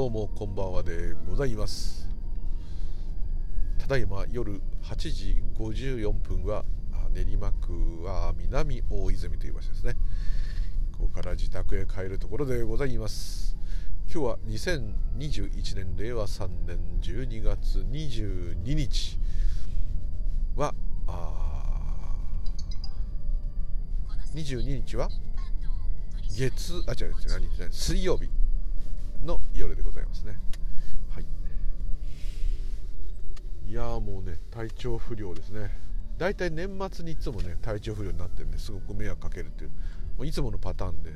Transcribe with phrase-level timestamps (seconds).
[0.00, 2.08] どうもこんばんはでございます。
[3.78, 6.64] ただいま夜8時54分は
[7.12, 9.92] 練馬区は南大泉という場所ですね。
[10.96, 13.58] ここから自宅へ帰るところでございます。
[14.10, 19.18] 今日は2021年令和3年12月22日
[20.56, 20.74] は
[21.08, 22.14] あ
[24.34, 25.10] 22日は
[26.26, 27.14] 月あ違う違う
[27.58, 28.39] 何水曜日。
[29.60, 30.38] 夜でございますね。
[31.10, 31.26] はい。
[33.68, 35.70] いやもうね体調不良ですね。
[36.18, 39.70] 大体年末にいつもね体調不良になってるんですごく迷惑かけるっていう
[40.18, 41.12] もういつものパターンで、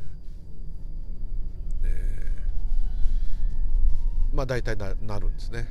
[1.85, 5.69] えー、まあ大体ななるんですね。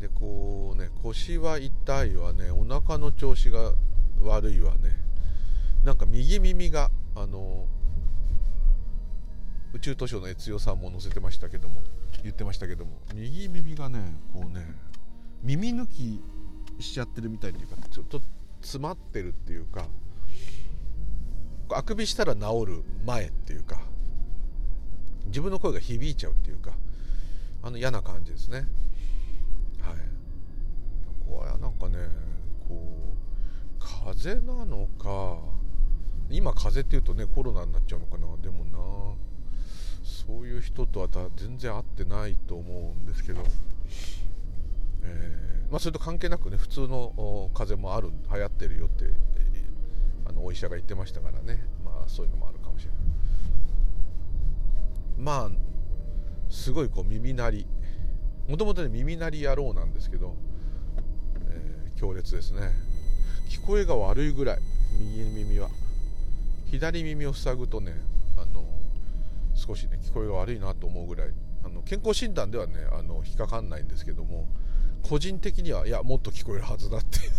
[0.00, 3.72] でこうね腰は痛いわねお腹の調子が
[4.20, 4.96] 悪いわね
[5.84, 7.66] なんか右耳があの
[9.82, 11.82] 宇宙図書の越代さんも載せてましたけども
[12.22, 14.64] 言ってましたけども右耳がねこうね
[15.42, 16.22] 耳抜き
[16.78, 18.22] しちゃってるみたいっていうかちょっと
[18.60, 19.88] 詰まってるっていうか
[21.72, 23.80] あくびしたら治る前っていうか
[25.26, 26.72] 自分の声が響いちゃうっていうか
[27.64, 28.58] あの嫌な感じですね。
[28.58, 28.66] はい。
[31.28, 31.98] これはなんかね
[32.68, 33.14] こ
[33.80, 35.38] う風邪なのか
[36.30, 39.31] 今風邪っていうとねコロナになっちゃうのかなでもな
[40.02, 43.42] そういう人とは全然会ってないと思うんですけど、
[45.02, 49.06] えー、まあ、それと関係なくね普通の風邪もある流行ってるよって、
[50.26, 52.98] あのお医者が言ってましたからね、まあ、そういうのもあるかもしれない。
[55.18, 55.50] まあ
[56.50, 57.66] すごいこう耳鳴り。
[58.48, 60.34] もともとね耳鳴り野郎なんですけど、
[61.48, 62.70] えー、強烈ですね。
[63.48, 64.58] 聞こえが悪いぐらい
[64.98, 65.68] 右耳は。
[66.66, 67.94] 左耳を塞ぐとね
[69.54, 71.30] 少しね聞こえが悪いなと思うぐらい
[71.64, 74.48] あの健康診断ではねあの引っかかんないんですけども
[75.02, 77.18] 個人的にはいやもっと聞こえるはずだって。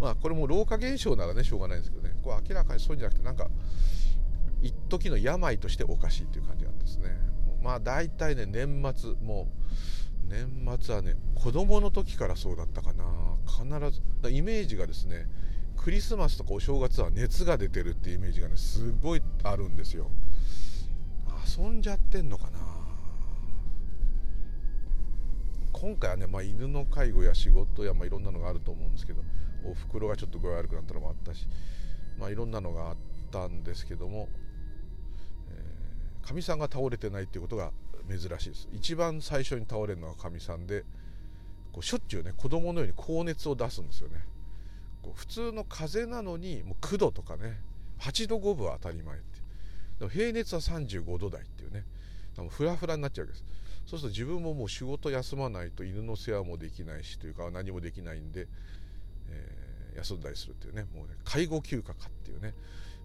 [0.00, 2.16] まあこれも老化現象ならねしょうがないんですけどね。
[2.22, 3.50] こう明らかにそうじゃなくてなんか
[4.62, 7.16] 一時の病としておかしいっていう感じなんですね。
[7.62, 13.04] まあ大体ね年末もう年末はね子供の時からそうだったかな。
[13.46, 13.66] 必
[14.22, 15.28] ずイメージがですね
[15.82, 20.10] クリスマスとかお正月は熱が出てるっていうイメージがねすごいあるんですよ。
[21.58, 22.58] 遊んじゃってんのかな。
[25.72, 29.22] 今回はね、まあ、犬の介護や仕事や、まあ、いろんなのがあると思うんですけど
[29.64, 31.48] おふくろがちょっと具合悪くなったのもあったし、
[32.18, 32.96] まあ、いろんなのがあっ
[33.30, 34.28] たんですけども
[36.20, 37.72] かみ、えー、さんが倒れてないっていうことが
[38.06, 38.68] 珍しいです。
[38.74, 40.84] 一番最初に倒れるのはかみさんで
[41.72, 44.26] こうしょっちゅうね子供のように高熱を出すんですよね。
[45.02, 47.60] こう普通の風邪なのにもう9度とかね
[48.00, 49.40] 8度5分は当たり前って。
[49.98, 51.84] でも平熱は35度台っていうね。
[52.48, 53.44] フラフラになっちゃうわけです。
[53.86, 58.46] そうすると自分ももう仕事休まないと犬の世話もできないしというか何もできないんで、
[59.28, 60.86] えー、休んだりするっていうね。
[60.94, 62.54] もうね介護休暇かっていうね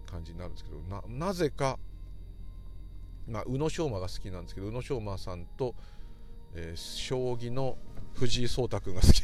[0.06, 1.78] 感じになるんですけどなぜか、
[3.28, 5.74] まあ、宇野昌磨が好きなんですけど宇野昌磨さんと、
[6.54, 7.76] えー、将棋の
[8.14, 9.22] 藤井聡太君が好き。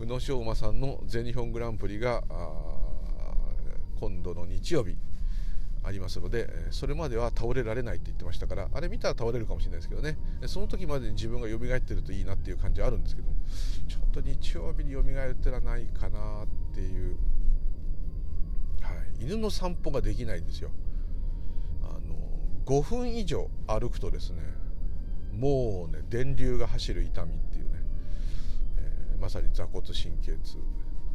[0.00, 2.22] 宇野昌磨さんの全日本グランプリが
[4.00, 4.96] 今度の日曜日
[5.82, 10.18] ありますのでそれまでは倒れられないって言ってましたからあれ見たら倒れるかもしれないですけどね。
[10.46, 13.28] その時までに自分が蘇ってるといいなっていう感じはあるんですけど
[13.88, 17.16] ちょっと日曜日に蘇るってのはないかなっていう、
[18.80, 20.70] はい、犬の散歩ができないんですよ。
[21.82, 22.16] あの
[22.64, 24.40] 5分以上歩くとですね
[25.32, 27.69] もうね電流が走る痛みっていう、
[29.20, 30.58] まさに座骨神経痛。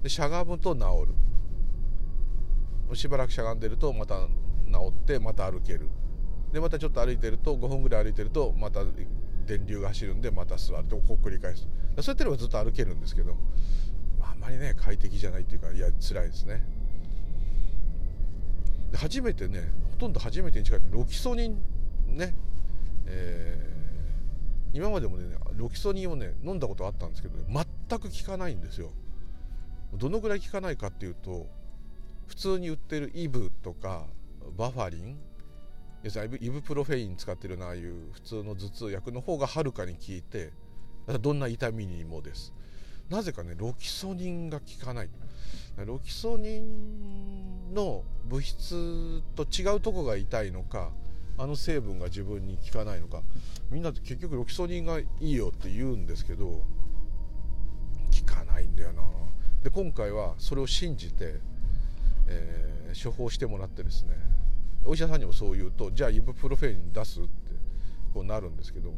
[0.04, 0.82] でしゃがむと治
[2.90, 2.96] る。
[2.96, 4.28] しばらくしゃがんでるとまた治
[4.90, 5.90] ってまた歩ける。
[6.54, 8.82] でまたちょっと歩いてると5分ぐらい歩いてるとまた
[9.46, 10.86] 電流が走るんでまた座る。
[10.86, 11.62] とこう繰り返す。
[11.62, 13.36] そうやってればずっと歩けるんですけど
[14.22, 16.64] あんまりね快適じゃないっていうかいや辛いですね。
[18.92, 21.58] で初めてねほとんど初めてに近いロキソニン
[22.18, 22.36] ね、
[23.08, 23.85] えー、
[24.76, 27.46] 今までもねロキソニンをね飲んだことあったんですけど、ね、
[27.90, 28.92] 全く効かないんですよ。
[29.94, 31.48] どのぐらい効かないかっていうと
[32.28, 34.08] 普通に売ってるイブとか
[34.58, 35.18] バファリン
[36.42, 40.52] イブプロフェイン使ってるなああいう普通の頭痛薬の方がはるかに効いて
[41.22, 42.54] どんな痛みにもです。
[43.10, 45.10] なぜかねロキソニンが効かない。
[45.86, 50.92] ロキソニンの物質と違うとこが痛いのか
[51.38, 53.22] あの成分が自分に効かないのか。
[53.70, 56.66] みんな結局ロキソニンがいいよって言うんですけど効
[58.26, 59.02] かないんだよな。
[59.64, 61.42] で今回はそれを信じて、
[62.28, 64.14] えー、処方してもらってですね。
[64.86, 67.30] お医者さんにもそう言うとじゃあイブプロフェイン出すって
[68.14, 68.94] こうなるんですけど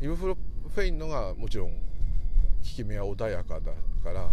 [0.00, 0.36] イブプロ
[0.72, 1.76] フェインのがもちろん効
[2.62, 3.72] き目は穏やかだ
[4.04, 4.28] からっ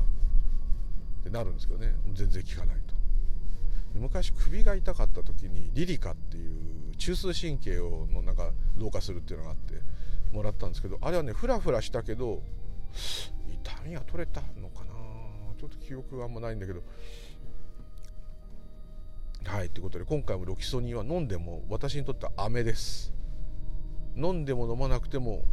[1.24, 1.96] てなるんですけどね。
[2.14, 2.94] 全然効かないと。
[3.96, 9.74] 昔首が痛かった時にリリカっていう中枢神経をのなんか老化するっていうのがあって
[10.32, 12.44] もらったんですけどあれはねフラフラしたけど
[13.48, 14.90] 痛みが取れたのかな。
[15.60, 16.82] ちょっと記憶があんまないんだけど。
[19.46, 23.14] はいということで今回もロキソニンは飲んでも私にとっては飴です。
[24.16, 25.44] 飲んでも飲まなくても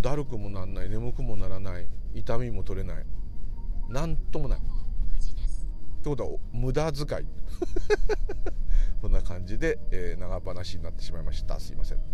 [0.00, 3.04] だるくもなんない眠くもならない痛みも取れない
[3.88, 4.58] なんともない。
[4.58, 4.62] っ
[6.00, 7.06] てことは無駄遣い。
[9.00, 11.60] こんな感じで、えー、長話になってしまいました。
[11.60, 11.98] すいません。
[11.98, 12.04] こ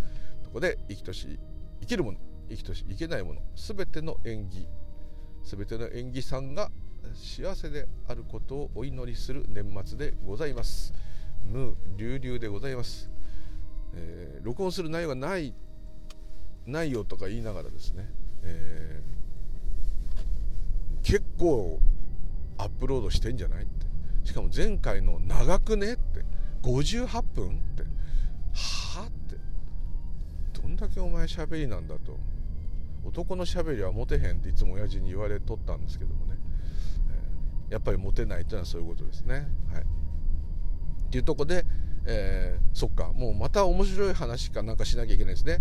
[0.54, 1.38] こで生きとし
[1.80, 4.68] 生きるもの生きとし生けないもの全ての縁起
[5.42, 6.70] 全ての縁起さんが
[7.14, 10.94] 幸せであることをお祈りする年末でございます。
[11.46, 13.10] 無流々でございます、
[13.94, 15.52] えー、録音する内容がない
[16.66, 18.08] ないよとか言いながらですね、
[18.42, 21.78] えー、結構
[22.56, 23.84] アップロードしてんじゃないって。
[24.24, 26.24] しかも前回の長くねって。
[26.64, 27.82] 58分って。
[28.54, 29.36] はあって。
[30.60, 32.18] どんだけお前喋りなんだと。
[33.04, 36.38] 男の喋りはモテへんっていつも親父に言われとったんですけどもね、
[37.66, 39.46] えー、やっぱりモテないというのはそういうことですね。
[39.72, 41.66] はい、っていうとこで、
[42.06, 43.12] えー、そっか。
[43.12, 45.58] もうまた面白い話かなんかしなきゃいけないですね。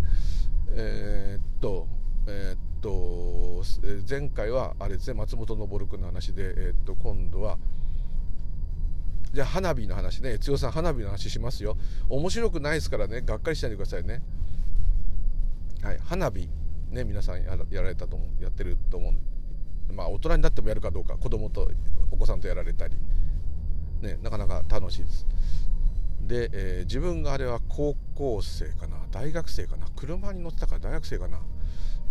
[0.69, 1.87] えー、っと
[2.27, 3.63] えー、っと
[4.09, 5.15] 前回はあれですね。
[5.15, 7.57] 松本昇君の話で、え、っと今度は
[9.33, 10.37] じゃあ花火の話ね。
[10.37, 11.75] 剛さん花火の話しますよ。
[12.07, 13.21] 面白くないですからね。
[13.21, 14.21] がっかりしないでくださいね。
[15.81, 15.99] はい。
[16.03, 16.47] 花火
[16.91, 19.09] ね皆さんやられたと思うやってると思
[19.89, 21.71] うまあ大人になってもやるかどうか子供と
[22.11, 22.95] お子さんとやられたり。
[24.01, 25.25] ねなかなか楽しいです。
[26.21, 28.97] で、えー、自分があれは高校生かな。
[29.11, 29.87] 大学生かな。
[29.95, 31.39] 車に乗ってたから大学生かな。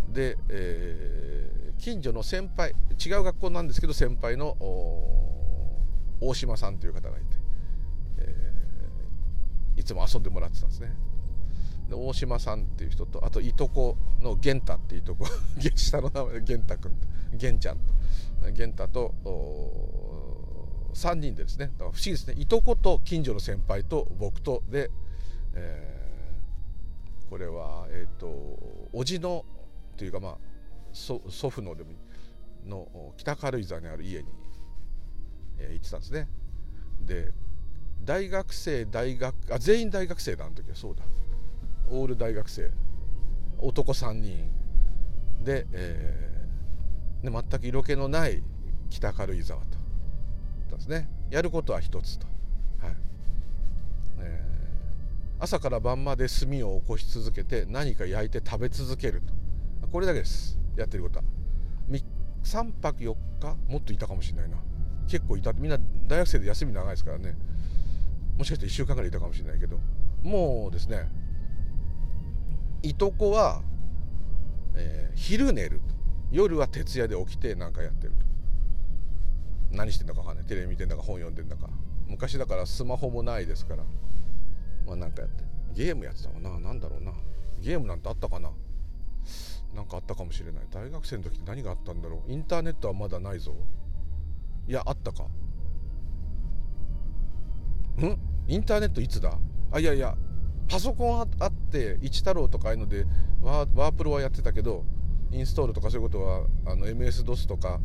[0.09, 2.75] で、えー、近所の先輩
[3.05, 4.57] 違う学校なんですけど先輩の
[6.23, 7.27] 大島さんという方がいて、
[8.19, 10.93] えー、いつも遊んでもらってたんですね。
[11.89, 15.27] で大島さんっていう人とあといとこの源太っていうとこ
[15.75, 16.93] 下の名前源太君
[17.33, 17.83] 源ちゃんと
[18.53, 19.15] 源太と
[20.95, 22.35] 3人でですねだから不思議ですね。
[22.39, 24.91] いとこと近所の先輩と僕とで、
[25.55, 29.45] えー、これはえっ、ー、と叔父の
[29.97, 30.39] というかまあ
[30.93, 31.91] 祖父のでも
[32.67, 34.29] の北軽井沢にある家に、
[35.63, 36.29] えー、行ってたんですね。
[37.07, 37.33] で
[38.05, 41.03] 大学生大学あ全員大学生だあの時はそうだ。
[41.91, 42.71] オール大学生。
[43.59, 44.51] 男3人。
[45.45, 48.43] で,、えー、で全く色気のない
[48.91, 49.83] 北軽井沢と。
[50.63, 51.09] ったんですね。
[51.31, 52.27] やることは一つと、
[52.81, 52.97] はい。
[54.21, 59.23] えー、朝から晩まで炭を起こし続けて何か焼いて食べ続ける
[59.81, 59.89] と。
[59.89, 60.59] これだけです。
[60.77, 61.25] やってることは。
[62.45, 63.57] 3泊4日？
[63.69, 64.57] もっといたかもしれないな。
[65.09, 67.37] 結構いたみんな大学生で休み長いですからね。
[68.39, 69.79] もしかして1週間ぐらいいたかもしれないけど。
[70.23, 71.09] もうですね
[72.83, 73.63] いとこは、
[74.75, 75.81] えー、昼寝る。
[76.31, 78.15] 夜は徹夜で起きて何かやってる。
[78.15, 80.47] と何してんだか分かんない。
[80.47, 81.69] テレビ見てんだか本読んでんだか。
[82.09, 83.85] 昔だからスマホもないですから。
[84.87, 85.45] まあなんかやって。
[85.75, 86.59] ゲームやってたかな。
[86.59, 87.13] 何だろうな。
[87.61, 88.51] ゲームなんてあったかな。
[89.75, 90.65] なんかあったかもしれない。
[90.71, 92.31] 大学生の時って何があったんだろう。
[92.33, 93.55] インターネットはまだないぞ。
[94.69, 95.25] いやあったか。
[95.25, 95.27] ん？
[98.49, 99.37] インターネットいつだ？
[99.71, 100.17] あいやいや
[100.69, 103.07] パソコンあって一太郎とかああいうので
[103.43, 104.85] ワープロはやってたけど
[105.31, 107.81] インストールとかそういうことはあの MS-DOS とか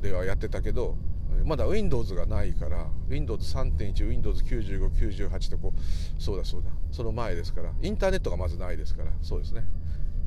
[0.00, 0.96] ではやってたけど
[1.44, 6.70] まだ Windows がないから Windows3.1、Windows9598 とこうそうだそうだ。
[6.90, 7.72] その前ですから。
[7.80, 9.12] インターネットがまずないですから。
[9.22, 9.64] そうですね。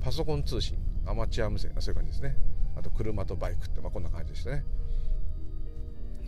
[0.03, 2.35] パソコン通信アマチュア無線そういう感じですね。
[2.75, 4.63] あと車とバイクって、まあ、こんな感じでしたね。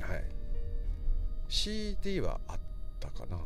[0.03, 0.23] はい。
[1.47, 2.59] CD はあっ
[2.99, 3.37] たかな。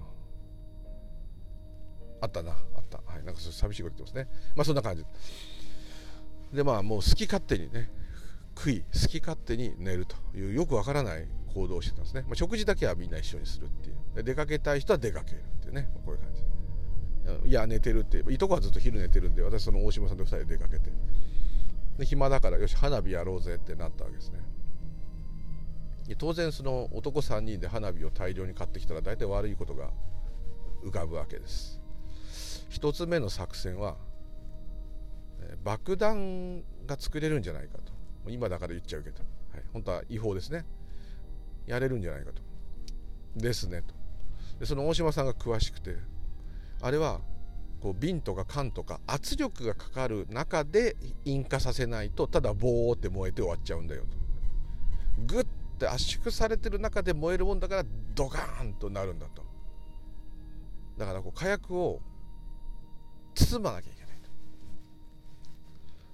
[2.22, 2.52] あったな。
[2.52, 2.98] あった。
[3.06, 3.24] はい。
[3.24, 4.28] なんか寂しいこと言ってますね。
[4.56, 5.06] まあそんな感じ。
[6.54, 7.90] でまあもう好き勝手にね
[8.56, 14.24] 食い好き勝手に寝るというよくわからない行動をしてたんですね、まあ、食事だけはみんな一緒にするっていう。
[14.24, 16.34] 出かけたい人は出かけるっていうね、まあ、こういう感
[17.44, 17.50] じ。
[17.50, 18.24] いや寝てるって。
[18.32, 20.92] いとこはずっと昼寝てるんで私その大島さんと2人で出かけて。
[22.00, 24.40] で暇だからよし花火やろうぜってなったわけですね。
[26.16, 29.92] 当然その男3人で花火を大量に買ってきたら大体悪いことが
[30.84, 31.82] 浮かぶわけです。
[32.72, 33.98] 1つ目の作戦は
[35.64, 37.92] 爆弾が作れるんじゃないかと。
[38.30, 39.20] 今だから言っちゃうけど、
[39.54, 40.66] はい、本当は違法ですね。
[41.66, 42.42] やれるんじゃないかと。
[43.36, 43.94] ですねと。
[44.60, 45.98] でその大島さんが詳しくて
[46.82, 47.22] あれは
[47.82, 50.96] こう瓶とか缶とか圧力がかかる中で
[51.26, 54.18] 引火させないとただボーって燃えて終わっちゃうんだよと。
[55.26, 59.44] グッて圧縮されてる中で燃えるもんだからドカーンとなるんだと。
[60.98, 62.02] だからこう火薬を
[63.36, 64.30] 包まなきゃいけないと。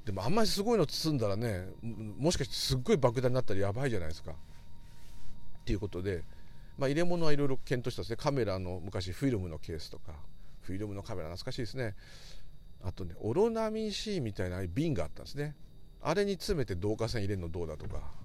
[0.06, 4.32] でもあんまりすごいの包んだらねもしかしてすっごい爆弾になったらやばいじゃないですか。
[4.32, 4.36] っ
[5.66, 6.24] ていうことで、
[6.78, 8.18] まあ、入れ物はいろいろ検討したんですね。
[8.18, 10.14] カメラの昔フィルムのケースとか。
[10.64, 11.96] フィルムのカメラ懐かしいですね。
[12.84, 15.56] あとねオロナミン C みたいな瓶があったんですね。
[16.02, 18.23] あれに詰めて導火線入れるのどうだとか。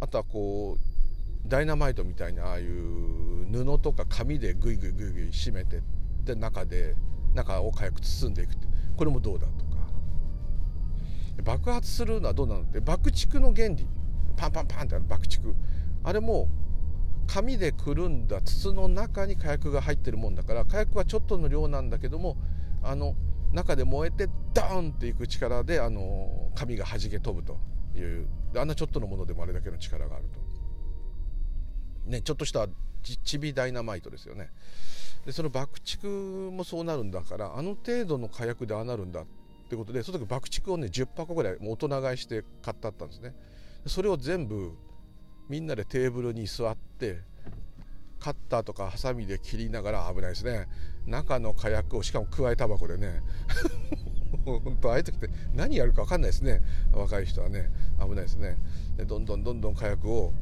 [0.00, 5.80] あとはこうダイナマイトみたいなああいう布とか紙でグイグイグイグイ締めて
[6.24, 6.94] で中で
[7.34, 9.76] 中を火薬包んでいくってこれもどうだとか。
[11.44, 13.86] 爆発するのはどうなのって爆竹の原理。
[14.36, 15.48] パンパンパンってあ爆竹。
[16.02, 16.48] あれも
[17.26, 22.36] 紙でくるんだ筒の中に火薬が入ってるもんだから火薬はちょっとの量なんだけども
[22.82, 23.14] あの
[23.52, 27.58] 中で燃えてドーンっていく力であの紙が弾け飛ぶと
[27.96, 30.24] いうあんなちょっとのものでもあれだけの力がある
[32.04, 32.10] と。
[32.10, 32.68] ね、ちょっとした
[33.24, 34.50] ちびダイナマイトですよね。
[35.24, 39.24] でその爆竹もそうなるんだからあの程度の火薬でああなるんだっ
[39.68, 43.34] てことでその時爆竹をね10箱ぐらい大人買いして買ってあったんですね。
[43.86, 44.72] それを全部
[45.48, 47.20] みんなでテーブルに座って
[48.20, 50.66] カッターとかハサミで切りながら危ないですね。
[51.06, 53.22] 中の火薬をしかも加えタバコでね。
[54.54, 56.62] う本当ああいう時って何やるか分かんないですね。
[56.92, 58.56] 若い人はね危ないですね。
[58.96, 60.32] でどんどんどんどん火薬を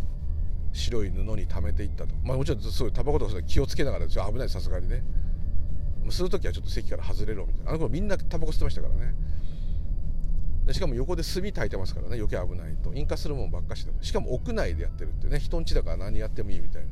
[0.72, 2.14] 白い布に溜めていったと。
[2.24, 4.28] まあもちろんそうタバコとか気をつけながらですよ。
[4.30, 5.02] 危ないさすがにね。
[6.10, 7.70] する時はちょっと席から外れろみたいな。
[7.70, 9.14] あの頃みんなタバコ吸ってましたからね。
[10.66, 12.16] でしかも横で炭炊いてますからね。
[12.16, 12.92] 余計危ないと。
[12.94, 15.38] 引火するもんばっかしてしかも屋内でやってるってね。
[15.38, 16.82] 人んちだから何やってもいいみたい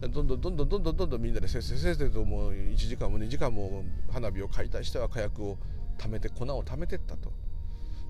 [0.00, 0.08] な。
[0.08, 3.82] どんどんどんどんどんどんどんみんなでせっせせっせともう1時間も2時間も
[4.12, 5.56] 花火を解体しては火薬を
[5.98, 7.32] 貯めて粉を貯めてったと。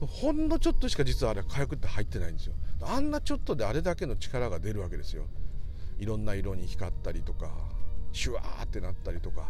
[0.01, 2.55] ほんのちょっとしか実はあれ火薬って入ってないんですよ。
[2.83, 5.27] あんなちょっとであれだけの力が出るわけですよ。
[5.99, 7.51] いろんな色に光ったりとか
[8.13, 9.49] シュワーってなったりとか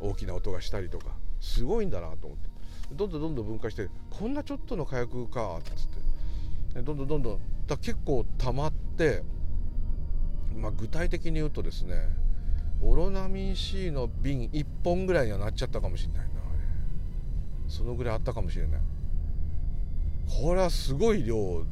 [0.00, 2.50] 大きな音がしたりとかすごいんだなと思って。
[2.92, 6.82] どんどんどんどん分解してこんなちょっとの火薬かっつって。
[6.82, 9.22] どんどんどんどんだ結構溜まって、
[10.56, 12.08] まあ、具体的に言うとですね
[12.82, 16.33] オロナミン C の瓶1本ぐらいにはなっちゃったかもしれない
[17.74, 18.80] そのぐらいあったかもしれない。
[20.40, 21.64] これはすごい量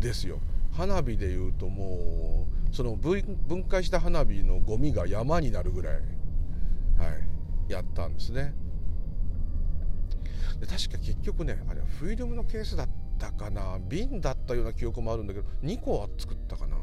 [0.00, 0.40] ですよ。
[0.72, 3.22] 花火でいうともうその分
[3.68, 6.00] 解した花火のゴミが山になるぐらい、は
[7.68, 8.54] い、やったんですね。
[10.60, 16.82] で確か結局ねあれはフィルムのケースだったかな瓶だったような記憶もあるんだけど2個は作ったかな、ま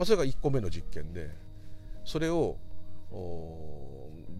[0.00, 1.30] あ、それが1個目の実験で
[2.04, 2.56] それを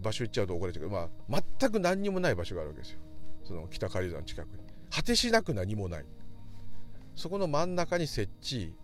[0.06, 3.00] 場所行っちゃうと怒られちゃうけど、まあ、全く何にもない場所があるわけですよ。
[3.44, 4.62] その北軽井沢の近くに。
[4.90, 6.04] 果てしなく何もない。
[7.16, 8.74] そこの真ん中に設置。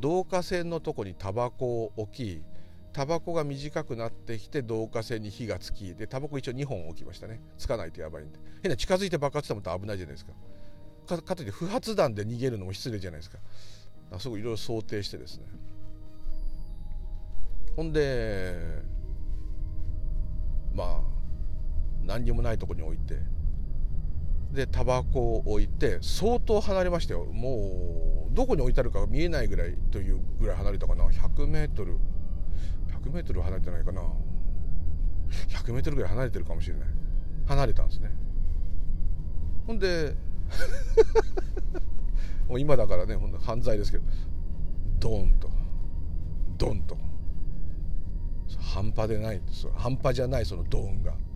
[0.00, 2.42] 導火線のとこにタバコを置き
[2.92, 7.40] タバコが短くなってきて導火線に火がつきでタバコ一応2本置きましたね。
[7.58, 8.38] つかないとやばいんで。
[8.62, 10.32] 変な近づいて爆発しても危ないじゃないですか。
[11.06, 13.38] かかといって不発弾で逃げるのも失礼じゃないですか。
[14.12, 15.44] あそこいろいろ想定してですね。
[17.76, 18.82] ほんで
[20.76, 21.00] まあ
[22.04, 23.18] 何にもないとこに置いて。
[24.52, 27.24] でタバコを置いて相当離れましたよ。
[27.24, 31.04] もうどこに置いてあるか見えないぐらいというぐらい離れたかな。
[31.06, 31.96] 100メートル。
[33.04, 34.02] 100メートル離れてないかな。
[35.48, 36.88] 100メートルぐらい離れてるかもしれない。
[37.46, 38.10] 離れたんですね。
[39.66, 40.14] ほんで
[42.48, 44.04] もう今だからねほんと犯罪ですけど。
[45.00, 45.50] ドンと。
[46.56, 46.96] ドンと。
[48.58, 49.40] 半端でない
[49.76, 51.14] 半端じゃないそのドーンが。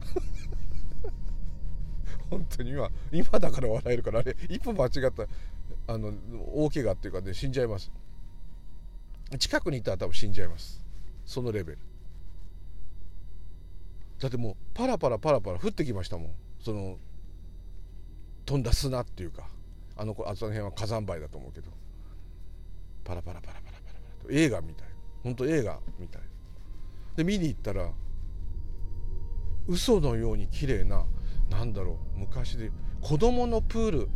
[2.30, 5.26] 本当に今今だから笑えるからあれ一歩間違った
[5.92, 6.12] あの
[6.54, 7.90] 大怪我っていうかね死んじゃいます。
[9.38, 10.84] 近くにいたら多分死んじゃいます。
[11.24, 11.78] そのレベル。
[14.20, 16.34] だってもうパラパラパラパラ降ってきましたもん。
[16.60, 16.98] その
[18.44, 19.48] 飛んだ砂っていうか。
[19.96, 21.70] あのあその辺は火山灰だと思うけど。
[23.04, 24.30] パラパラパラパラパラパラと。
[24.30, 24.88] 映画みたい。
[25.22, 26.22] 本当映画みたい。
[27.20, 27.90] で見に行ったら
[29.68, 31.04] 嘘のように綺麗な
[31.50, 32.70] なんだろう昔で
[33.02, 34.08] 子供のプール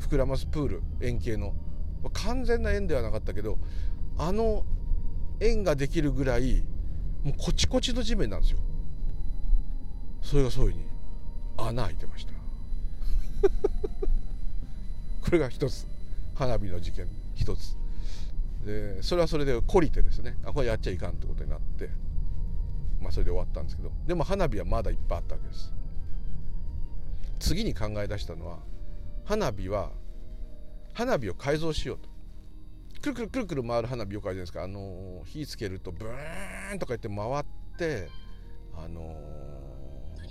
[0.00, 1.52] 膨らますプール円形の。
[2.14, 3.58] 完全な円ではなかったけど
[4.18, 4.64] あの
[5.40, 6.64] 円ができるぐらい
[7.22, 8.60] もうコチコチの地面なんですよ。
[10.22, 10.86] それがそういうふうに
[11.58, 12.32] 穴開いてました。
[15.22, 15.86] これが一つ
[16.34, 17.76] 花火の事件一つ。
[18.64, 20.38] でそれはそれで懲りてですね。
[20.44, 21.90] あこれやっちゃいかんってことになって。
[23.02, 23.90] まあそれで終わったんですけど。
[24.06, 25.74] でも花火はまだいっぱいあったわけです。
[27.38, 28.60] 次に考え出したのは
[29.24, 29.90] 花火は
[30.94, 32.08] 花火を改造しようと。
[33.00, 34.62] くるくるくるくる回る花火よくあるじゃないですか。
[34.62, 37.44] あの火つけるとブーンとか言って回っ
[37.76, 38.08] て
[38.74, 40.22] あのー、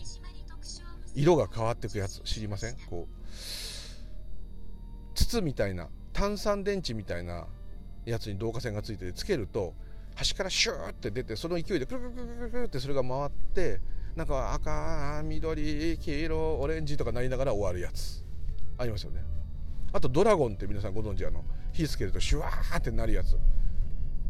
[1.14, 2.76] 色が変わっていくやつ知りません？
[2.90, 3.16] こう。
[5.14, 7.48] 筒みたいな炭酸電池みたいな
[8.06, 9.76] やつに導火線がついててつけると
[10.16, 13.80] 端からシューって出てその勢いでくるくるくるくるってそれが回って
[14.16, 18.24] なんか赤緑黄色オレンジとかなりながら終わるやつ。
[18.78, 19.24] ありますよね。
[19.94, 23.38] あとドラゴンって皆さんご存知あの火つけるとシュワーってなるやつ。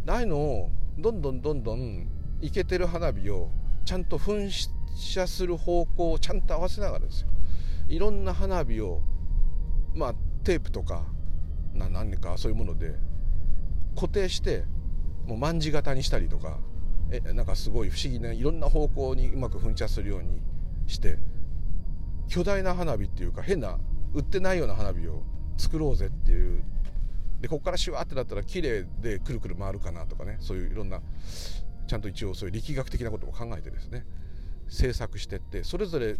[0.07, 2.07] ああいうのをどんどんどんどん
[2.41, 3.49] いけてる花火を
[3.85, 4.49] ちゃんと噴
[4.95, 7.27] 射する方向をちゃんと合わせながらですよ
[7.87, 9.01] いろんな花火を
[9.93, 11.03] まあテープとか
[11.73, 12.95] な何かそういうもので
[13.95, 14.63] 固定して
[15.25, 16.59] もう卍型にしたりとか
[17.11, 20.41] えなんかすごい不思議ないろんな方向にうまく噴射するように
[20.87, 21.17] して
[22.27, 23.77] 巨大な花火っていうか変な
[24.13, 25.23] 売ってないような花火を
[25.57, 26.63] 作ろうぜっていう
[27.41, 31.01] でここからシュワってなったら綺麗でくるくる回るかなとかねそういういろんな
[31.87, 34.05] ちゃんと一応そういう力学的なことも考えてですね
[34.69, 36.15] 制作してってそれぞれ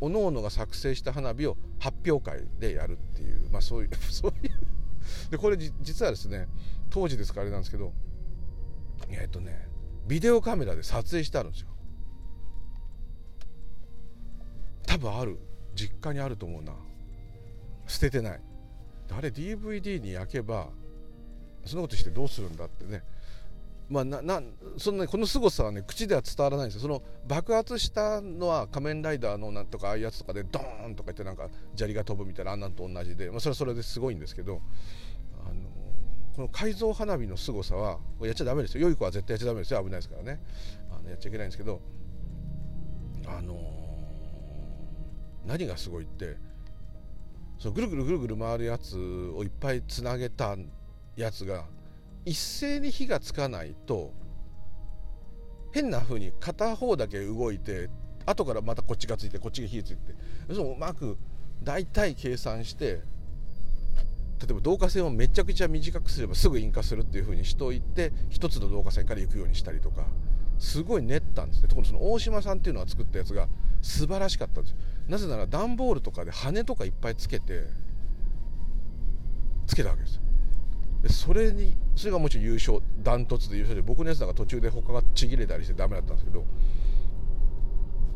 [0.00, 6.46] 各々が作成した花火を発表会でやるっていう、まあ、そういう そういうでこれ実はですね
[6.90, 7.92] 当時ですからあれなんですけど
[9.10, 9.68] えっとね
[10.06, 11.68] ビデオカメラで撮影してあるんですよ。
[14.86, 15.38] 多分ある。
[15.74, 16.72] 実家にあると思うな。
[17.86, 18.40] 捨ててない。
[19.10, 20.68] あれ DVD に焼けば
[21.64, 23.02] そんなことしてどうするんだってね。
[23.88, 24.42] まあ、なな
[24.76, 26.82] そのね、この凄さはね口では伝わらないんですよ。
[26.82, 34.60] その爆発したのは仮面ライダーのなんとかああいうやつとかでドーンとか言ってなんか砂利が飛ぶみたいなあんなんと同じで、まあ、それはそれですごいんですけど
[35.42, 35.54] あの
[36.38, 38.82] この改造花火の凄さはやっちゃだめですよ。
[38.82, 39.82] 良い子は絶対やっちゃだめですよ。
[39.82, 40.40] 危ないですからね。
[40.88, 41.80] あのやっちゃいけないんですけど
[43.26, 43.56] あの
[45.44, 46.36] 何がすごいって
[47.58, 48.96] そのぐるぐるぐるぐる回るやつ
[49.34, 50.56] をいっぱいつなげた
[51.16, 51.64] やつが
[52.24, 54.12] 一斉に火がつかないと
[55.72, 57.90] 変な風に片方だけ動いて
[58.26, 60.14] 後からまたこっちがついてこっちが火ついて
[60.54, 61.18] そのうまく
[61.64, 63.00] 大体計算して
[64.38, 70.06] 例えば導火線をめちゃくちゃ短くすればすぐ引火するっていう風にしといて一つの導火線から行くようにしたりとか。
[70.60, 71.68] すごい練ったんですね。
[71.68, 73.46] 特にその大島さんっていうのが作ったやつが
[73.82, 74.76] 素晴らしかったんです
[75.08, 77.64] なぜなら段ボールとかで羽とかいっぱいつけて
[79.66, 80.20] つけたわけです
[81.02, 86.44] でそれにそれがもちろん優勝ダントツで優勝で僕のやつなんか途中で他がちぎれたりしてダメだったんですけど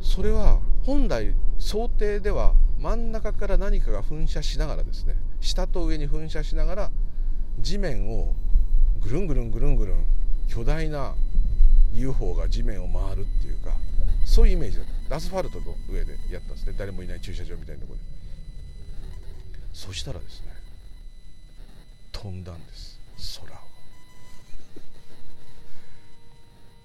[0.01, 6.91] それは本来想定では真ん中から何かが噴射しながらですね下と上に噴射しながら
[7.59, 8.33] 地面を
[9.01, 10.05] ぐるんぐるんぐるんぐるん
[10.47, 11.15] 巨大な
[11.93, 13.77] UFO が地面を回るっていうか
[14.25, 15.15] そういうイメージだった。
[15.17, 16.73] アスファルトの上でやったんですね。
[16.77, 18.05] 誰もいない駐車場みたいなところで。
[19.73, 20.47] そしたらですね
[22.13, 22.99] 飛んだんです。
[23.41, 23.59] 空を。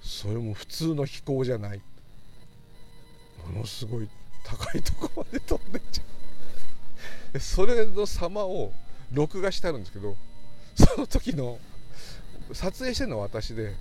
[0.02, 1.80] それも普通の飛行じゃない。
[3.46, 4.08] ものすごい
[4.44, 6.06] 高いとこまで飛んでっちゃう。
[7.38, 8.72] それの様を
[9.12, 10.16] 録画してあるんですけど
[10.74, 11.58] その時の
[12.52, 13.74] 撮影してるのは私で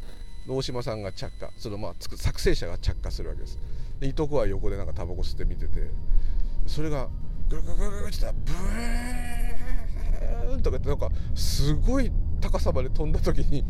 [0.48, 3.58] 大島さんが着火そのまあ作成者が着火するわけです。
[4.02, 5.90] いとこは横でなんかタバコ吸って見てて
[6.68, 7.10] それが
[7.50, 13.66] グルグルグルグルってブーンとかってなんかすごい高さまで飛んだ時に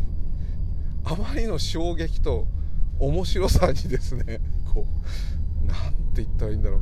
[1.05, 2.45] あまりの衝撃と
[2.99, 4.41] 面白さにですね
[4.73, 4.85] こ
[5.63, 6.81] うなんて言ったらいいんだろう。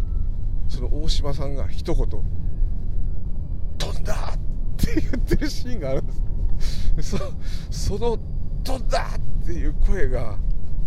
[0.67, 2.07] その大島さんが一言
[3.77, 4.37] 「飛んだ!」っ
[4.77, 6.13] て言ってるシーンがあるんで
[7.03, 7.15] す
[7.71, 8.17] その
[8.63, 9.07] 「飛んだ!」
[9.43, 10.37] っていう声が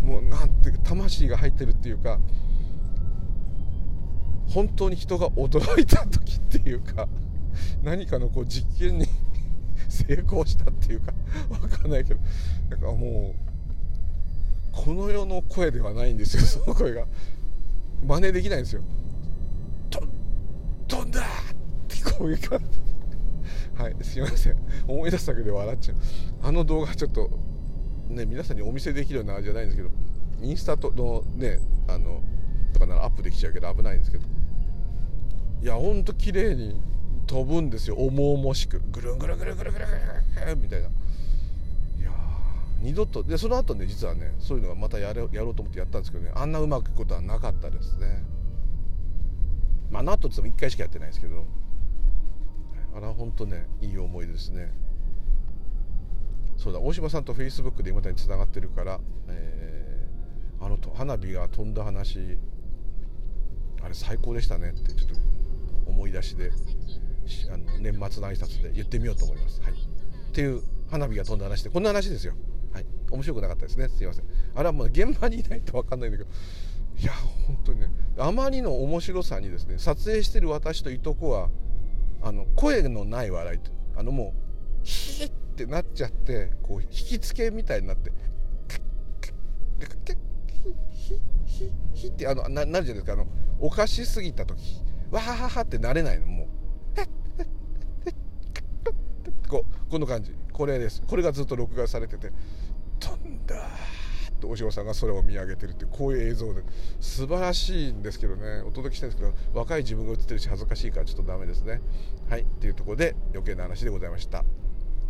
[0.01, 2.19] もうなんていうか魂が入ってるっていうか
[4.47, 7.07] 本当に人が驚いた時っていうか
[7.83, 9.05] 何かのこう実験に
[9.87, 11.13] 成功したっていうか
[11.49, 12.19] 分かんないけど
[12.69, 13.49] なんかもう
[14.71, 17.05] この世の声ではないんですよその声が
[18.03, 18.81] 真似できないんですよ
[19.89, 20.01] と
[20.87, 21.21] 飛んだ
[22.19, 22.79] ってこういう感じ。
[23.81, 24.57] はいすいません。
[24.87, 25.97] 思い出すだけで笑っちゃう。
[26.43, 27.29] あの動画ちょっと
[28.09, 29.89] ね皆さんにお見せできるようなじゃないんですけど
[30.41, 32.21] インスタとのねあの
[32.73, 34.25] とかならアップできちゃうけど危ないんですけど。
[35.61, 36.81] いやほんと綺麗に
[37.27, 37.95] 飛ぶんですよ。
[37.97, 38.81] 重々しく。
[38.91, 40.87] ぐるんぐるんぐるんぐるんぐるんぐるんみたいな。
[40.87, 40.91] い
[42.01, 42.11] や
[42.81, 46.31] 二度とでその後ね実はねそういうのがまたやろやろうと思ってやったんですけどね。
[46.35, 48.23] あんなうまくいくことはなかったですね。
[49.89, 51.45] まああの後って言っても1回しかやってないですけど。
[52.95, 54.71] あれは本当ねいい思いですね
[56.57, 58.99] そうだ大島さんとフェイスブックで今につながってるから、
[59.29, 62.37] えー、あの花火が飛んだ話
[63.81, 65.15] あれ最高でしたねってちょっと
[65.87, 66.51] 思い出しで
[67.51, 69.61] あの年末の挨拶で言ってみようと思います。
[69.61, 69.75] はい、っ
[70.33, 72.33] ていう花火が飛んだ話でこんな話ですよ。
[72.73, 74.25] はい、面白くなかったですねすいません。
[74.55, 76.29] あれはもう現場にいないと分かんないんだけど
[76.99, 77.13] いや
[77.47, 81.49] 本当にねあまりの面白さにですね撮影してる私といとこは
[82.21, 83.59] あの声のない笑い
[83.95, 88.11] あのもうヒーってなっちゃってこう引きつけみたいになって
[90.91, 93.13] ヒヒヒってあのななるじゃないですか。
[93.13, 93.27] あの
[93.59, 96.27] おかしすぎた時わはははってなれないの。
[96.27, 96.47] もう
[99.47, 100.33] ここの感じ。
[100.53, 101.01] これです。
[101.07, 102.31] これがずっと録画されてて。
[102.99, 103.67] 飛んだ
[104.39, 106.63] と大城さんが空を見上げてるってこういう映像で
[106.99, 108.61] 素晴らしいんですけどね。
[108.61, 111.81] お届けしたいんですけど若い自分が映ってるし恥ずかしいからちょっとダメですね。
[112.29, 112.41] はい。
[112.41, 114.43] っていうところで余計な話でございました。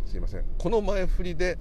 [0.06, 0.44] すいません。
[0.58, 1.58] この前振りで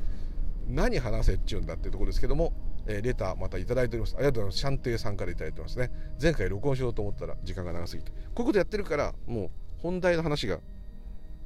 [0.67, 2.53] 何話せっちゅうんだっていうところですけども、
[2.85, 4.15] え、レターまた頂いております。
[4.15, 4.57] ありがとうございます。
[4.59, 5.91] シャンテイさんから頂いてますね。
[6.21, 8.11] 前回録音しようと思ったら時間が長すぎて。
[8.11, 10.59] こういうことやってるからもう本題の話が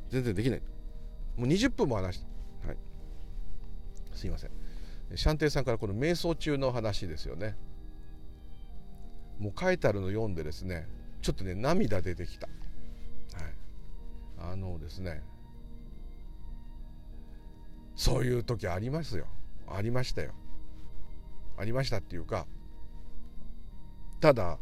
[0.09, 0.61] 全然できない。
[1.37, 2.25] もう20分も話し
[2.61, 2.77] たはい。
[4.13, 4.51] すいません。
[5.15, 7.55] シャンテイさんからこの瞑想中の話ですよね。
[9.39, 10.87] もう書いてあるの読んでですね
[11.21, 12.53] ちょっとね涙出てきた、は
[14.49, 15.21] い、あのですね
[17.95, 19.27] そういう時ありますよ。
[19.67, 20.33] ありましたよ。
[21.57, 22.47] ありましたっていうか
[24.19, 24.57] ただ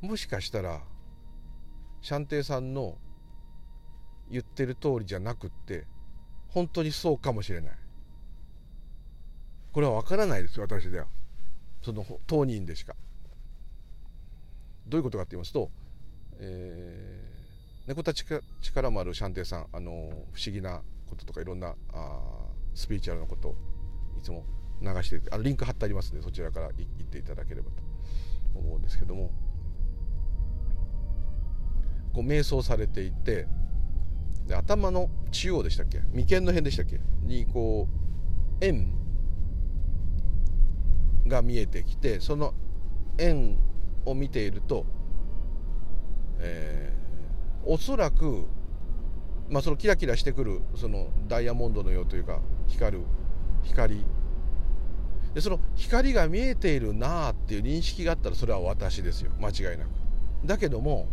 [0.00, 0.82] もしかしたら
[2.00, 2.98] シャンテイさんの
[4.28, 5.86] 言ってる通りじゃなくって
[6.48, 7.81] 本当にそうかもしれない。
[9.72, 11.06] これは分からないですよ私では。
[11.82, 12.94] その当人でしか。
[14.86, 15.70] どういうことかって言いますと、
[16.38, 18.24] えー、猫たち
[18.60, 19.90] 力丸シャンテイさんあの
[20.32, 22.20] 不思議なこととかいろんなあ
[22.74, 23.54] スピリチュアルなことを
[24.18, 24.44] いつも
[24.80, 27.82] 流してあのリンク貼ってありますのでそちらから行っていただければと
[28.58, 29.30] 思うんですけども。
[32.14, 33.46] こう瞑想されていて
[34.46, 36.02] で頭の中央でしたっけ？
[36.12, 37.00] 眉間の辺でしたっけ？
[37.22, 37.88] にこ
[38.60, 38.92] う円
[41.26, 42.54] が見えてきてその
[43.18, 43.58] 円
[44.04, 44.86] を見ていると、
[46.40, 48.46] えー、おそらく、
[49.48, 53.04] まあ、そのキラキラしてくるそのダイヤモンドのようというか光る
[53.62, 54.04] 光。
[55.34, 59.30] でその光が見えているなあっていう認識があったらそれは私ですよ。
[59.40, 59.88] 間違いなく。
[60.44, 61.08] だけども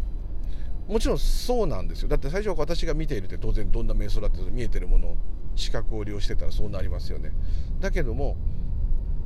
[0.87, 2.09] もちろんそうなんですよ。
[2.09, 5.15] だって最初私が見ているって当然どんな瞑想だって見えてるもの
[5.55, 7.31] 視覚を利用してたらそうなりますよね。
[7.79, 8.35] だけども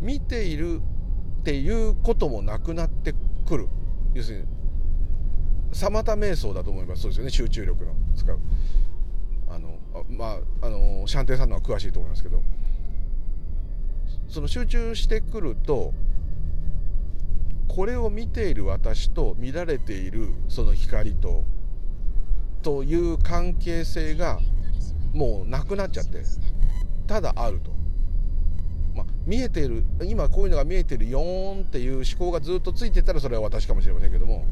[0.04, 0.82] 見ている
[1.40, 3.14] っていうこともなくなって
[3.48, 3.68] くる。
[4.14, 4.46] 要するに
[5.72, 7.02] サマタ瞑想だと思います。
[7.02, 7.32] そうですよね。
[7.32, 8.40] 集中力の使う。
[9.50, 12.42] あのまああのシャンテイさんのは詳しいと思いますけど。
[14.30, 15.94] その集中してくると
[17.68, 21.44] これを見ている私と見られているその光と
[22.64, 24.40] という関係性が
[25.14, 26.24] もうなくなっちゃって
[27.06, 27.72] ただあると、
[29.26, 34.46] 見えてる今こういうのが見えてるよーんっていう思考がずっとついてたらそれは私かもしれませんけども。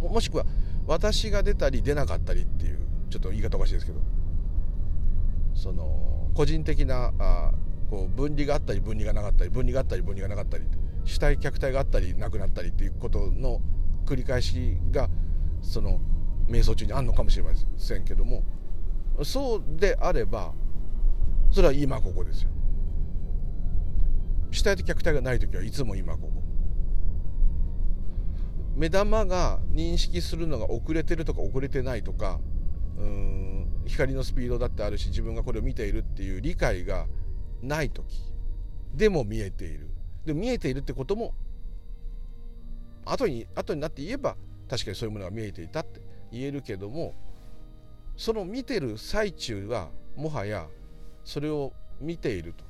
[0.00, 0.44] もしくは
[0.86, 2.78] 私が出たり出なかったりっていう
[3.10, 4.00] ちょっと言い方おかしいですけど。
[5.54, 7.52] その個人的なあ
[7.90, 10.64] こう分離があったり分離がなかったり分離があったり分離がなかったり
[11.04, 13.60] 主体客体があったりなくなったりっていうことの
[14.04, 15.08] 繰り返しが
[15.62, 16.00] その
[16.46, 18.44] 瞑想中にあるのかもしれませんけども。
[19.24, 20.52] そうであれば
[21.50, 22.50] それは今ここですよ。
[24.50, 26.42] 主体と客体がない時はいつも今ここ。
[28.76, 32.38] 目玉が認識するのが遅れてるとか遅れてないとか
[32.98, 37.06] うん光のスピードだってあるし自分がこれを見ているっていう理解が
[37.62, 38.04] ない時。
[38.94, 39.90] でも見えている。
[40.24, 41.34] で見えているってことも
[43.04, 44.36] 後に後になって言えば
[44.68, 46.00] 確かにそういうものが見えていたって
[46.32, 47.14] 言えるけども
[48.16, 50.66] その見てる最中はもはや
[51.24, 52.65] それを見ていると。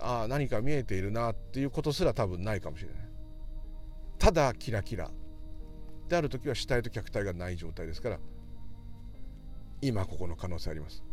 [0.00, 2.98] ああ何か見えているなっていうことすら多分ないかもしれない。
[4.18, 5.10] ただキラキラ。
[6.08, 8.18] である時は主体と客体がない状態ですから
[9.82, 11.04] 今ここの可能性あります。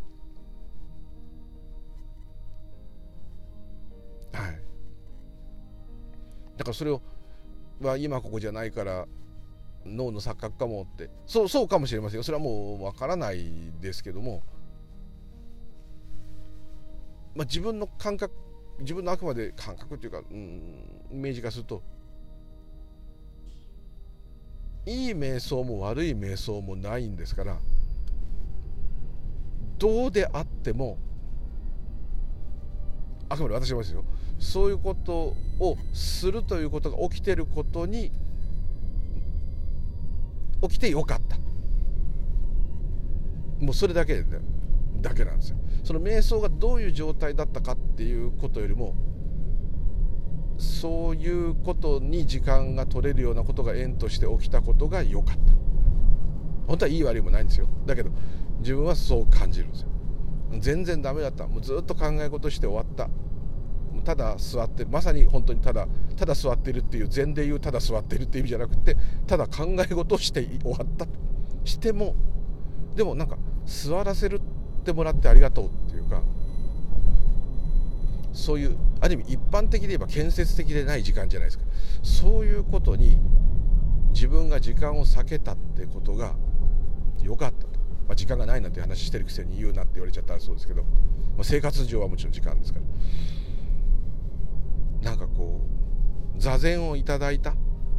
[4.34, 4.62] はい。
[6.58, 7.02] だからそれを
[7.82, 9.06] は今ここじゃないから
[9.86, 11.10] 脳の錯覚かもって。
[11.26, 12.24] そうそうかもしれませんよ。
[12.24, 14.42] それはもうわからないですけども、
[17.36, 18.34] まあ、自分の感覚
[18.80, 21.82] 自分のあくまで感覚っていうか、うん、イメージ化すると。
[24.88, 27.58] いい瞑想も悪い瞑想もないんですから
[29.80, 31.00] どうであっても
[33.28, 34.04] あくまで私はですよ。
[34.38, 38.12] そういうことをするということが起きてることに
[40.62, 41.38] 起きてよかった。
[43.64, 44.24] もうそれだけで
[45.06, 45.58] だけなんですよ。
[45.84, 48.96] その瞑想がどういう状態だったかっていうことよりも
[50.58, 55.42] そういうことに時間が取れるようなことが縁として起きたことが良かった。
[56.68, 57.68] 本当はいい悪いもないんですよ。
[57.86, 58.10] だけど
[58.60, 59.90] 自分はそう感じるんですよ。
[60.60, 61.46] 全然ダメだった。
[61.46, 63.10] もうずっと考え事して終わった。
[64.04, 71.06] ただ座ってまさに本当にただただ座ってるっていう禅で言うただ座ってるっていう意味じゃなくてただ考え事をして終わった。
[71.64, 72.16] しても
[72.96, 74.42] でもなんか座らせるっ
[74.86, 76.22] てもらってありがとうっていうか
[78.32, 81.64] そういうある意味一般的で言えば建設的でない時間じゃないですか。
[82.04, 83.18] そういうことに
[84.12, 86.36] 自分が時間を避けたってことが
[87.24, 87.66] 良かった。
[87.66, 87.68] と、
[88.08, 90.90] まあ、時間がないなんて話してるくせに言うなって言われちゃったらそうですけど、ま
[91.40, 92.86] あ、生活上はもちろん時間ですから。
[95.12, 95.62] なんかこ
[96.36, 97.56] う座禅をいただいた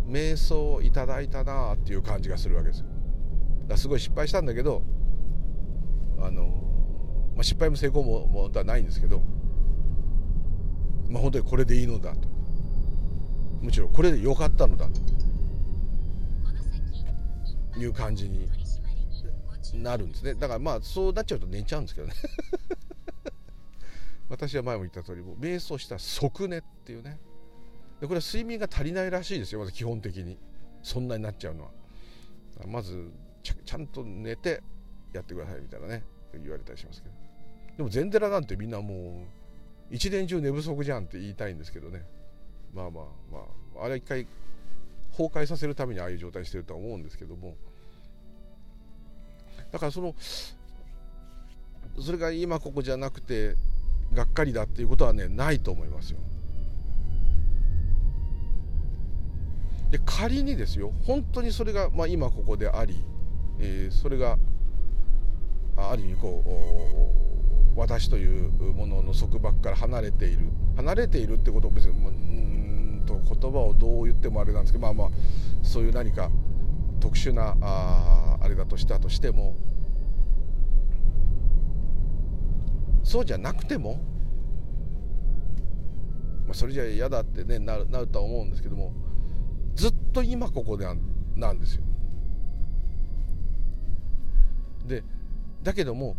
[0.07, 2.87] 瞑想をいただいたなあっていう感じがするわけですよ。
[3.69, 4.83] だすごい失敗したんだけど
[6.19, 6.66] あの、
[7.37, 9.23] まあ、失敗も成功ももはないんですけど
[11.09, 12.29] まあ、本当にこれでいいのだと。
[13.63, 15.01] むしろこれで良かったのだと。
[17.79, 18.49] いう感じに
[19.75, 20.35] なるんですね。
[20.35, 22.15] だからまあそうなっちゃうと寝ちゃうんですけどね。
[24.29, 27.21] 私は前も言った通りも瞑想した即寝っていうね。
[28.01, 30.39] でこれは睡眠が足りないらしいですよまず基本的に。
[30.83, 31.71] そんなになっちゃうのは。
[32.67, 33.11] まず
[33.43, 34.63] ちゃんと寝て
[35.13, 37.16] やってくださいみたいなね言われたりしますけど。
[37.77, 39.23] でも禅寺なんてみんなも
[39.91, 42.03] う一年中寝不足じゃんって言いたいんですけどね
[42.75, 43.39] まあまあま
[43.81, 44.27] ああれは一回
[45.17, 47.55] 崩壊させるためにああいう状態してるとは思うんですけども
[49.73, 50.15] だからその
[52.01, 53.55] それが今ここじゃなくて
[54.13, 56.19] がっかりだっていうことはねないと思いますよ。
[59.91, 63.05] で仮にですよ本当にそれが、まあ、今ここであり、
[63.61, 64.37] えー、それが
[65.77, 67.26] ある意味こう
[67.77, 75.09] 私というものの束縛から離れている離れているってことを別にうんと言葉をどう言ってもあれなんですけどまあまあ
[75.63, 76.31] そういう何か
[77.01, 79.55] 特殊なああれだとしたとしても
[83.05, 84.01] そうじゃなくても、
[86.47, 88.93] まあ、それじゃ嫌だってねなるなるとは思うんですけども
[89.75, 90.87] ずっと今ここで
[91.37, 91.83] なんですよ。
[94.87, 95.05] で
[95.63, 96.17] だけども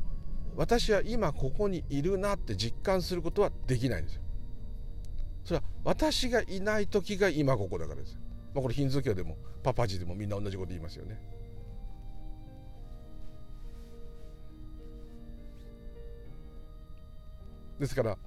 [0.57, 4.21] 私は今ここにいるなって実感することはできないんですよ。
[5.45, 8.17] それは私がいない時が今ここだからです。
[8.55, 11.21] まあ、これヒンズー教でもパパジでもみんな同じこと言いますよね。
[17.79, 18.17] ですから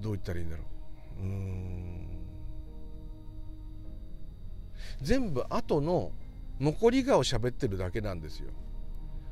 [0.00, 0.62] どう言ったらいいんだろ
[1.18, 2.06] ううん
[5.02, 6.12] 全部後の
[6.60, 8.50] 残りがを喋ってるだけなんですよ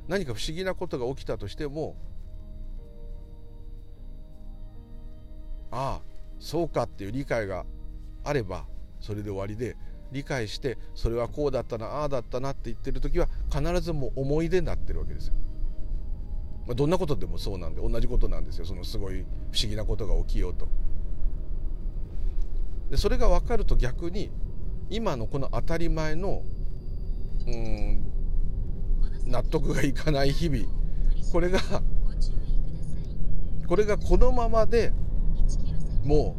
[0.09, 1.97] 何か不思議なことが起きたとしても
[5.71, 6.03] ああ
[6.39, 7.65] そうかっていう理解が
[8.23, 8.67] あれば
[9.01, 9.77] それで終わりで
[10.13, 15.35] 理解してそれはこうだったなああだったなって言ってる時は必ずもう思い出になってるわけですよ。
[16.67, 19.17] まあ、どんなことでもそうなんで同じことなんですよそのすごい
[19.53, 20.69] 不思議なことが起きようと。
[22.91, 24.31] でそれが分かると逆に
[24.91, 26.43] 今のこの当たり前の
[27.46, 28.00] うん
[29.26, 30.64] 納得がいかない日々。
[31.33, 31.59] これが
[33.66, 34.92] これがこのままで
[36.04, 36.37] も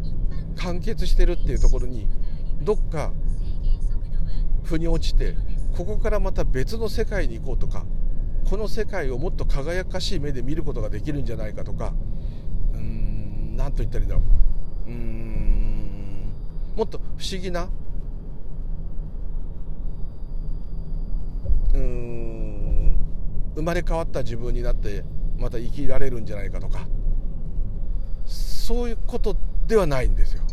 [0.56, 2.08] う完結してるっていうところに
[2.62, 3.12] どっか
[4.64, 5.36] 腑に落ちて
[5.76, 7.86] ここからまた別の世界に行こうとか
[8.50, 11.94] この世界をもっと輝かしい目で見ることができるんじゃないかとか
[12.74, 14.22] うーん何と言ったらいいんだろ
[14.86, 14.90] う。
[14.90, 16.34] うーん
[16.76, 17.70] もっと不思議な
[21.76, 22.96] うん
[23.56, 25.04] 生まれ変わった自分になって
[25.38, 26.88] また生きられるんじゃないかとか
[28.26, 29.36] そういうこと
[29.68, 30.44] ではないんですよ。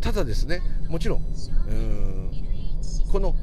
[0.00, 1.24] ただですねもちろん
[1.68, 2.30] うん
[3.10, 3.34] この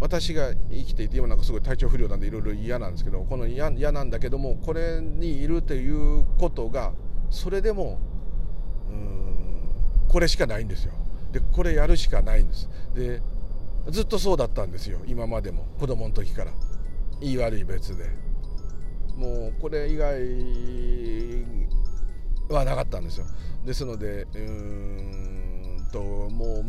[0.00, 6.92] 私が生きていて今なんかすごい体調不良なんでいろいろ嫌なんですけどこの嫌なんだけどもこれにいるということが
[7.30, 8.00] それでも
[8.90, 9.70] うん
[10.08, 10.92] これしかないんですよ。
[11.30, 12.68] でこれやるしかないんです。
[12.94, 13.22] で
[13.90, 15.00] ずっとそうだったんですよ。
[15.06, 15.66] 今までも。
[15.78, 16.52] 子供の時から。
[17.20, 18.10] いい悪い別で。
[19.16, 20.18] もうこれ以外
[22.48, 23.26] はなかったんですよ。
[23.64, 26.64] ですのでうんとも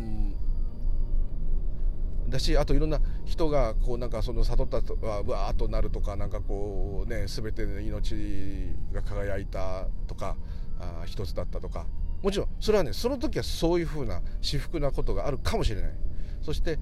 [2.27, 10.35] うだしあといろんな人がこうなんかその悟ったとはわーっとなるとかなんかこうね全ての命が輝いたとか
[10.79, 11.85] あ一つだったとか。
[12.21, 15.91] もちろんそれはねその時はそういうふうな至福なことがあるかもしれない。
[16.41, 16.79] そして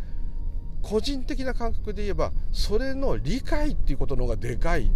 [0.82, 4.91] 個人的な感覚で言えばそれの理解っていうことの方がでかい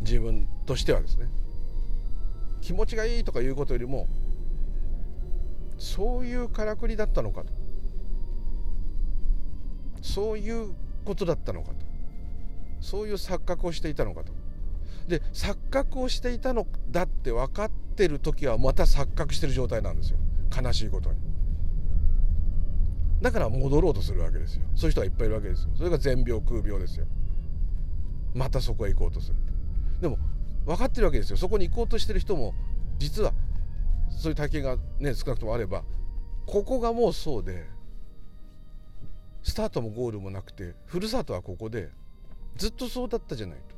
[0.00, 1.28] 自分としてはですね。
[2.60, 4.08] 気持ちがいいとかいうことよりも
[5.78, 7.52] そういうからくりだったのかと。
[10.02, 11.76] そういうことだったのかと。
[12.80, 14.32] そういう錯覚をしていたのかと。
[15.08, 20.18] で錯覚をしていたのだって分かってる時はまた錯覚してる状態なんですよ。
[20.54, 21.35] 悲しいことに。
[23.20, 24.62] だから戻ろうとするわけですよ。
[24.74, 25.70] そういう人がいっぱいいるわけですよ。
[25.76, 27.06] それが全病空病ですよ。
[28.34, 29.36] またそこへ行こうとする。
[30.00, 30.18] でも
[30.66, 31.36] 分かってるわけですよ。
[31.36, 32.54] そこに行こうとしてる人も
[32.98, 33.32] 実は
[34.10, 35.82] そういう体験がね少なくともあれば
[36.46, 37.66] ここがもうそうで
[39.42, 41.90] スタートもゴールもなくてふるさとはここで
[42.56, 43.76] ずっとそうだったじゃないと。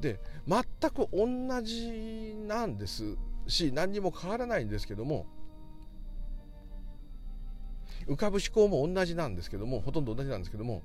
[0.00, 5.26] で全く同じなんですし何にも変わらないんですけども
[8.10, 10.82] 浮かぶ思考も同じなんですけどもほとんど同じなんですけども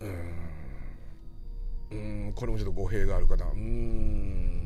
[0.00, 0.46] うん
[2.34, 3.46] これもちょっと語弊があるかな。
[3.46, 4.62] うん。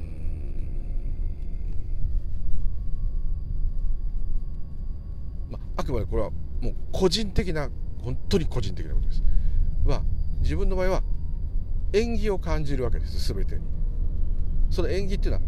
[5.76, 7.68] あくまでこれはもう個人的な
[8.02, 9.22] 本当に個人的なことです。
[9.84, 10.02] は
[10.40, 11.02] 自分の場合は
[11.92, 13.62] 縁起を感じるわけです全てに。
[14.70, 15.40] その縁起っていうの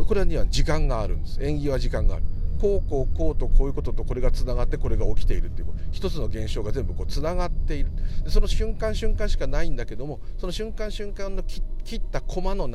[0.00, 1.42] はこれには時間があるんです。
[1.42, 2.24] 縁起は時間がある。
[2.60, 7.90] こうこうこうとこういうこととこれがつながってこれが起きているっていう一つの現象が全部こうつながっている。
[8.26, 12.68] その瞬間瞬間しかないんだけどもその瞬間瞬間の切ったコマの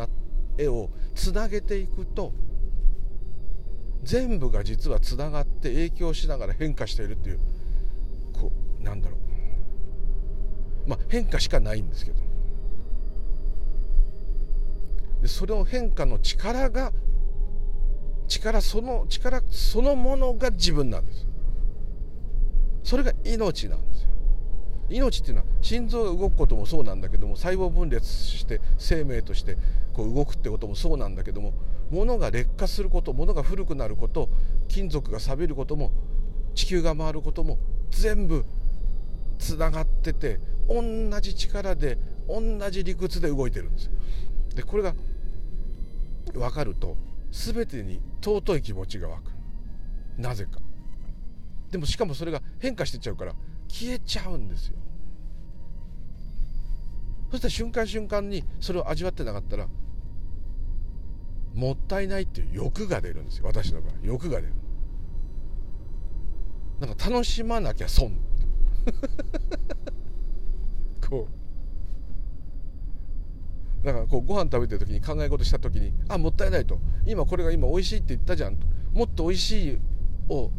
[0.58, 2.34] 絵をつなげていくと
[4.04, 7.40] 全部が実はつながって影響しながら変化しているっていう
[8.34, 9.18] こうなんだろ
[10.86, 10.90] う。
[10.90, 12.30] まあ変化しかないんですけど。
[15.22, 16.94] でその変化の力が
[18.30, 21.28] 力その力そのものが自分なんです。
[22.84, 24.10] それが命なんですよ。
[24.90, 29.58] 命っていうのは心臓が動くこともそうなんだけども細胞分裂して生命として
[29.94, 31.54] こう動くってこともそうなんだけども
[31.92, 34.30] 物が劣化すること物が古くなること
[34.68, 35.92] 金属が錆びることも
[36.56, 37.60] 地球が回ることも
[37.92, 38.46] 全部
[39.38, 40.82] つながってて同
[41.22, 43.92] じ力で同じ理屈で動いてるんです
[44.56, 44.94] でこれが
[46.34, 46.98] 分かると
[47.32, 49.32] 全てに尊い気持ちが湧く。
[50.18, 50.60] なぜか。
[51.72, 53.34] でもしかもそれが変化してっちゃうから
[53.68, 54.76] 消えちゃうんですよ。
[57.32, 59.68] そしたら瞬間瞬間にそれを味わってなかったら
[61.54, 63.46] もったいないっていう欲が出るんですよ。
[63.46, 63.94] 私の場合。
[64.02, 64.54] 欲が出る。
[66.80, 68.18] なんか楽しまなきゃ損。
[71.10, 71.39] こう。
[73.84, 76.80] だからこうご飯食べてる時に考え事した時にあもったいないと。
[77.06, 78.68] 今これが今美味しいって言ったじゃんと。
[78.92, 79.80] もっと美味しい
[80.30, 80.52] を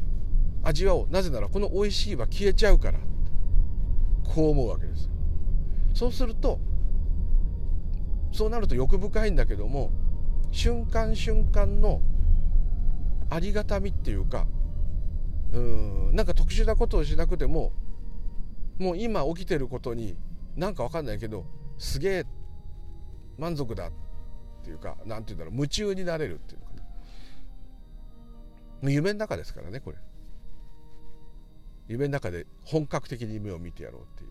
[0.63, 1.09] 味わおう。
[1.11, 2.99] なぜならこの美味しいは消えちゃうから。
[4.35, 5.11] こう思うわけです。
[5.95, 6.61] そうすると
[8.33, 9.91] そうなると欲深いんだけども
[10.53, 12.01] 瞬間瞬間の
[13.29, 14.47] ありがたみっていうか
[15.53, 17.73] うんなんか特殊なことをしなくても
[18.79, 20.17] もう今起きてることに
[20.57, 21.45] なんか分かんないけど
[21.79, 22.27] すげえ
[23.41, 23.91] 満足だっ
[24.63, 26.73] ていうか何て言うんだろう夢中になれるっていうのか
[28.83, 28.91] な。
[28.91, 29.99] 夢の中ですからねこれ。
[31.89, 34.31] 夢の中で本格的に夢を見てやろうっていう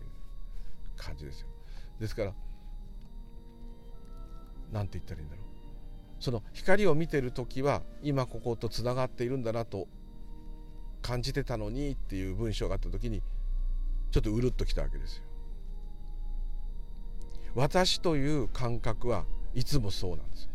[0.96, 1.48] 感じですよ。
[1.98, 2.32] ですから
[4.72, 5.44] 何て言ったらいいんだろう。
[6.20, 9.88] その光を見てる時は今こことつながっているんだなと
[11.02, 13.22] 感じてたのにっていう文章があった時に
[14.10, 15.24] ちょっとうるっときたわけですよ。
[17.54, 19.24] 私という感覚は
[19.54, 20.50] いつもそうなんですよ。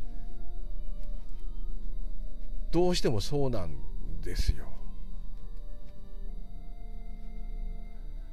[2.72, 3.78] どうしてもそうなん
[4.22, 4.66] ですよ。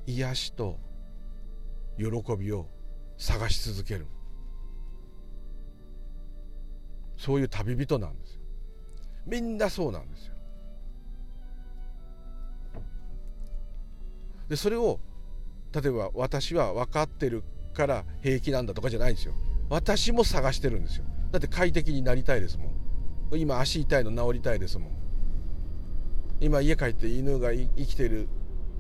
[0.06, 0.78] 癒しと
[1.96, 2.06] 喜
[2.36, 2.66] びを
[3.16, 4.06] 探し続ける。
[7.16, 8.40] そういう旅人なんですよ。
[9.26, 10.34] みんなそうなんですよ。
[14.48, 14.98] でそれを
[15.72, 19.34] 例えば私は分かってるから平気なんだとかじゃないんですよ。
[19.68, 21.04] 私も探してるんですよ。
[21.30, 23.38] だって快適になりたいですもん。
[23.38, 24.92] 今足痛いの治りたいですもん。
[26.40, 28.28] 今家帰って犬が生きてる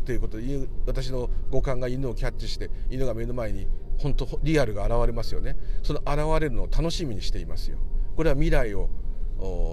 [0.02, 3.68] っていうことで私の五感が犬をキャッチして犬が目の前に
[3.98, 5.56] 本当リアルが現れますよね。
[5.82, 7.78] その現れるのを楽しみにしていますよ。
[8.16, 8.90] これは未来を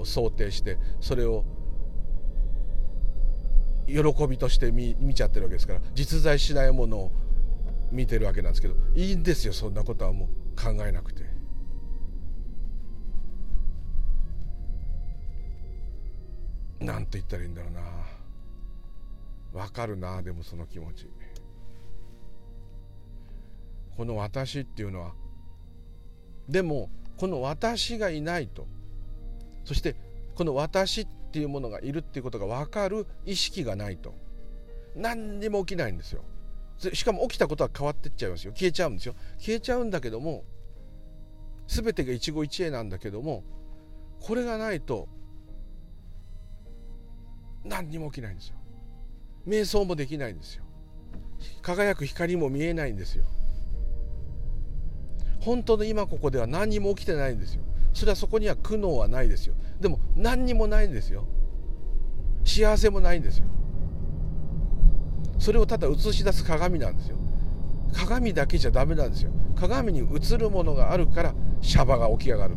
[0.06, 1.44] 想定してそれを
[3.88, 7.12] 喜びとして見見ちゃってるわけですから実在しないものを
[7.92, 11.24] 見てるわけなんですけどいいんですよそんなことはもう考えなくて。
[16.80, 17.82] なんて言ったらいいんだろうな。
[19.52, 21.10] わかるなでもその気持ち。
[23.98, 25.14] この私っていうのは
[26.48, 28.68] でもこの私がいないと。
[29.66, 29.96] そして
[30.36, 34.16] この私っていうものがいるっていうことが分かる意識がないと。
[34.96, 36.24] 何にも起きないんですよ。
[36.94, 38.54] しかも起きたことは変わってっちゃいますよ。
[38.54, 39.16] 消えちゃうんですよ。
[39.38, 40.46] 消えちゃうんだけども
[41.68, 43.44] 全てが一期一会なんだけども
[44.22, 45.08] これがないと
[47.64, 48.56] 何にも起きないんですよ。
[49.48, 50.64] 瞑想もできないんですよ。
[51.62, 53.26] 輝く光も見えないんですよ。
[55.42, 57.62] 本当の今ここでは何にも起きてないんですよ。
[57.94, 59.56] それはそこには苦悩はないですよ。
[59.80, 61.28] でも何にもないんですよ。
[62.46, 63.48] 幸せもないんですよ。
[65.40, 67.18] それをただ映し出す鏡なんですよ。
[67.94, 69.32] 鏡だけじゃダメなんですよ。
[69.56, 72.56] 鏡に映るものがあるからシャバが起き上がる。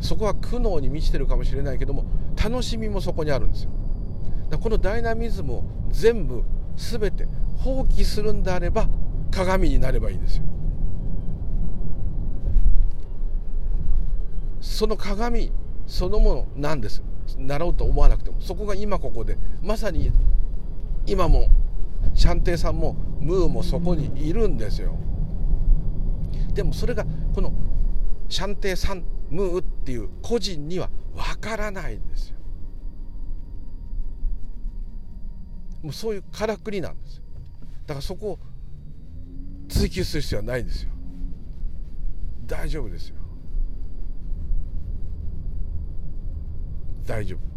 [0.00, 2.04] そこは苦悩に満ちてるかもしれないけども
[2.42, 3.70] 楽しみもそこにあるんですよ。
[4.62, 6.42] このダイナミズムを全部
[6.76, 7.26] 全て
[7.58, 8.88] 放棄するんであれば
[9.30, 10.44] 鏡になればいいんですよ。
[14.60, 15.52] その鏡
[15.86, 17.02] そのものなんです。
[17.38, 18.40] なろうと思わなくても。
[18.40, 20.10] そこが今ここでまさに
[21.06, 21.46] 今も
[22.14, 24.96] シャンテイさんもムーもそこにいるんですよ。
[26.54, 27.52] でもそれがこの
[28.28, 32.36] シャンテイさんムーっていう個人にはわからないんですよ。
[35.82, 37.22] もうそういうからくりなんですよ。
[37.86, 38.38] だからそこを
[39.68, 40.90] 追求する必要はないんですよ。
[42.46, 43.16] 大丈夫ですよ。
[47.06, 47.49] 大丈夫。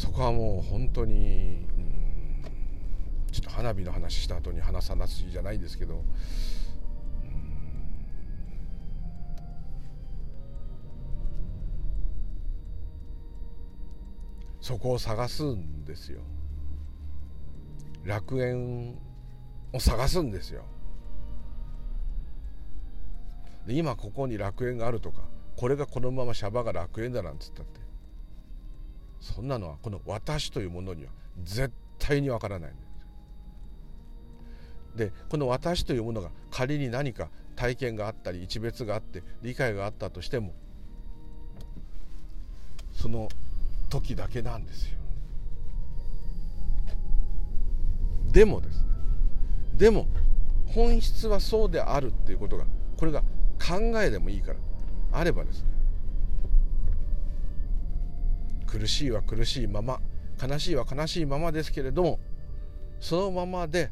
[0.00, 2.42] そこはもう本当に、うん、
[3.30, 6.02] ちょっと花火の話した後に話さなすぎじゃないですけど、
[14.62, 16.22] そこを探すんですよ。
[18.02, 18.94] 楽園
[19.74, 20.64] を探すんですよ。
[23.66, 25.20] で今ここに楽園があるとか
[25.56, 27.79] これがこのままシャバが楽園だなんつったって。
[29.20, 31.10] そんなのはこの私というものには
[31.42, 32.90] 絶対にわからないんです
[34.96, 40.54] でこの私というものが仮に何か体験があったり一別があって理解があったとしても
[42.92, 43.28] その
[43.88, 44.98] 時だけなんですよ。
[48.32, 48.88] でもですね
[49.76, 50.06] でも
[50.66, 52.64] 本質はそうであるっていうことが
[52.96, 53.22] これが
[53.58, 54.58] 考えでもいいから
[55.12, 55.68] あればですね
[58.70, 60.00] 苦しいは苦しいまま
[60.40, 62.20] 悲しいは悲しいままですけれども
[63.00, 63.90] そのままで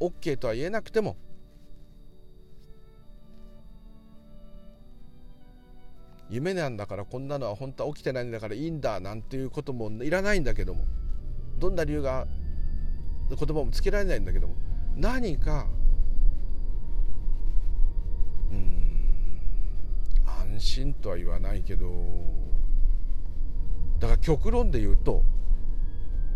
[0.00, 1.16] OK とは言えなくても
[6.28, 10.84] 夢なんだからこんなのは本当は起きてないんだからいいんだなんていうこともいらないんだけども
[11.58, 12.26] どんな理由が
[13.28, 14.56] 言葉もつけられないんだけども
[14.96, 15.66] 何か
[18.50, 19.40] うん
[20.26, 21.86] 安心とは言わないけど
[23.98, 25.24] だから極論で言うと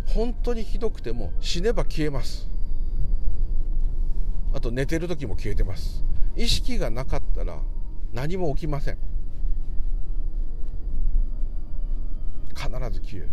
[0.06, 2.50] 本当にひどくても死ねば消えます。
[4.52, 6.04] あと寝てる時も消えてます。
[6.36, 7.60] 意識がなかったら
[8.12, 8.98] 何も起きません。
[12.54, 13.28] 必ず消える。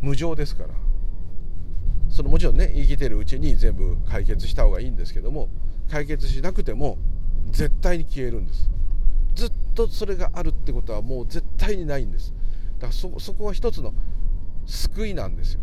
[0.00, 0.70] 無常ですから。
[2.08, 5.48] そのもちろんね生きてるうちに全部解決した方がいいんですけども
[5.90, 6.98] 解決しなくても
[7.50, 8.70] 絶対に消えるんです。
[9.40, 12.34] ずっとそれがあるってことはもう絶対にないんです。
[12.78, 13.94] だからそそこは一つの
[14.66, 15.60] 救いなんですよ。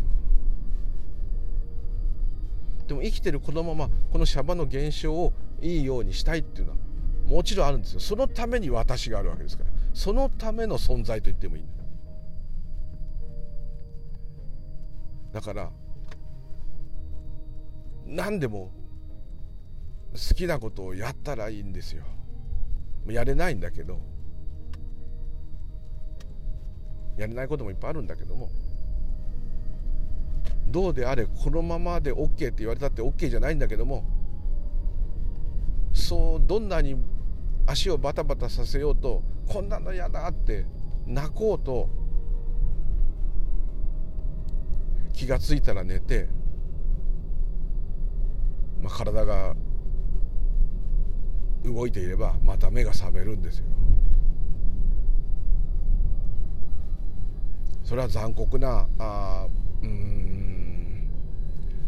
[2.88, 6.78] でも生きてるこのままこのシャバの現象をいいようにしたいっていうのは
[7.28, 8.00] もちろんあるんですよ。
[8.00, 9.70] そのために私があるわけですから。
[9.94, 11.66] そのための存在と言ってもいいん
[15.32, 15.70] だだから
[18.06, 18.72] 何でも
[20.12, 22.02] 好きなことをやったらいいんですよ。
[23.12, 24.00] やれないんだけど
[27.16, 28.50] やれないこともいっぱいあるんだけども
[30.68, 34.04] どうであれこのままで OK って言われたって OK じゃないんだけども
[35.92, 36.96] そうどんなに
[37.66, 40.66] 足をバタバタさせようとこんなの嫌だって
[41.06, 41.88] 泣こうと
[45.12, 46.28] 気が付いたら寝て、
[48.80, 49.56] まあ、体が
[51.64, 53.66] 動いていればまた目が覚めるんですよ。
[57.84, 59.48] それは残酷なあ
[59.82, 61.08] うん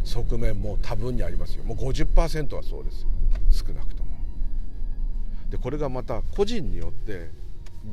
[0.03, 1.63] 側面も多分にありますよ。
[1.63, 3.07] もう50%はそうですよ。
[3.49, 4.09] 少なくとも。
[5.49, 7.29] でこれがまた個人によって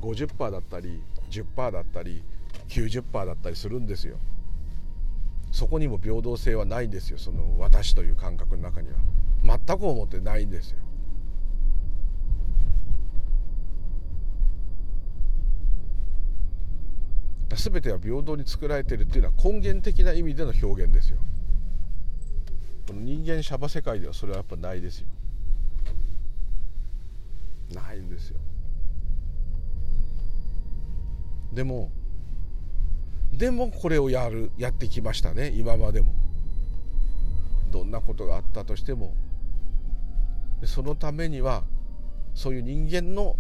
[0.00, 2.24] 50%だったり10%だったり
[2.68, 4.16] 90%だったりするんですよ。
[5.50, 7.18] そこにも平等性はないんですよ。
[7.18, 8.96] その私という感覚の中には。
[9.42, 10.78] 全く思ってないんですよ。
[17.56, 21.18] 全ては平等に作られているっていうのは根源的な意味での表現ですよ。
[22.86, 25.08] この人間シャバ世界ではそれはやっぱないですよ。
[27.74, 28.38] ないんですよ。
[31.52, 31.90] でも
[33.32, 35.52] でもこれをやるやってきましたね。
[35.54, 36.14] 今までも。
[37.70, 39.14] どんなことがあったとしても。
[40.64, 41.64] そのためには
[42.34, 43.36] そういう人間の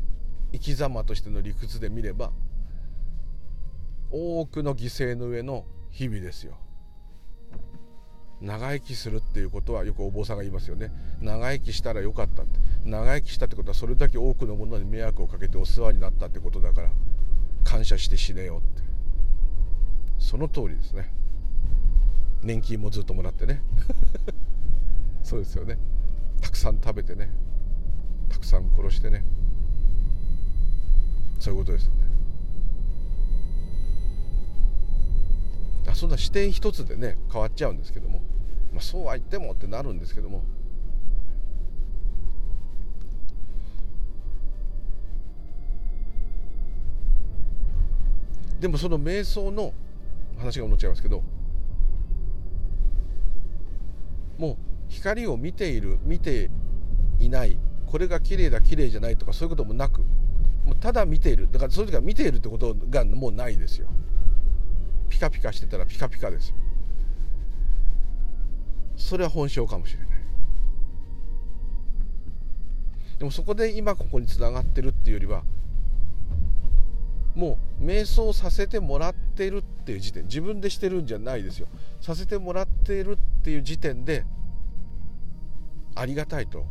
[0.52, 2.30] 生き様としての理屈で見れば
[4.10, 6.56] 多くの犠牲の上の日々ですよ。
[8.40, 10.92] 長生きするっていうことはよくお坊さんが言いますよね。
[11.20, 12.60] 長生きしたらよかったって。
[12.84, 16.90] 長生きしたってことはそれだけ多くのものに迷惑をかけてお世話になったってことだから
[17.64, 18.82] 感謝して死ねよって。
[20.18, 21.12] その通りですね。
[22.42, 23.62] 年金もずっともらってね。
[25.24, 25.78] そうですよね。
[26.40, 27.30] たくさん食べてね。
[28.28, 29.24] たくさん殺してね。
[31.40, 31.98] そういうことですよね
[35.77, 38.20] あそんな視点一つでね変わっちゃうんですけども、
[38.72, 40.42] まあ、そうは言ってもってなるんですけども。
[48.60, 49.72] でもその瞑想の
[50.36, 51.22] 話が戻っちゃいますけど。
[54.38, 54.56] もう
[54.88, 56.48] 光を見ている見て
[57.18, 60.02] いないこれが綺麗だ綺麗じゃないとかそういうこともなく
[60.68, 61.48] もうただ見ている。
[61.50, 63.88] だからそういう時は見ているってことがもうないですよ。
[65.08, 66.56] ピカピカしてたらピカピカですよ。
[68.96, 70.08] それは本性かもしれない。
[73.18, 75.42] でもそこで今ここにつながってるっていうよりは
[77.34, 81.68] もう瞑想させてもらってるっていう時点自分でしてるんじゃないですよ。
[82.00, 84.24] させてもらってるっていう時点で
[85.94, 86.66] ありがたいと。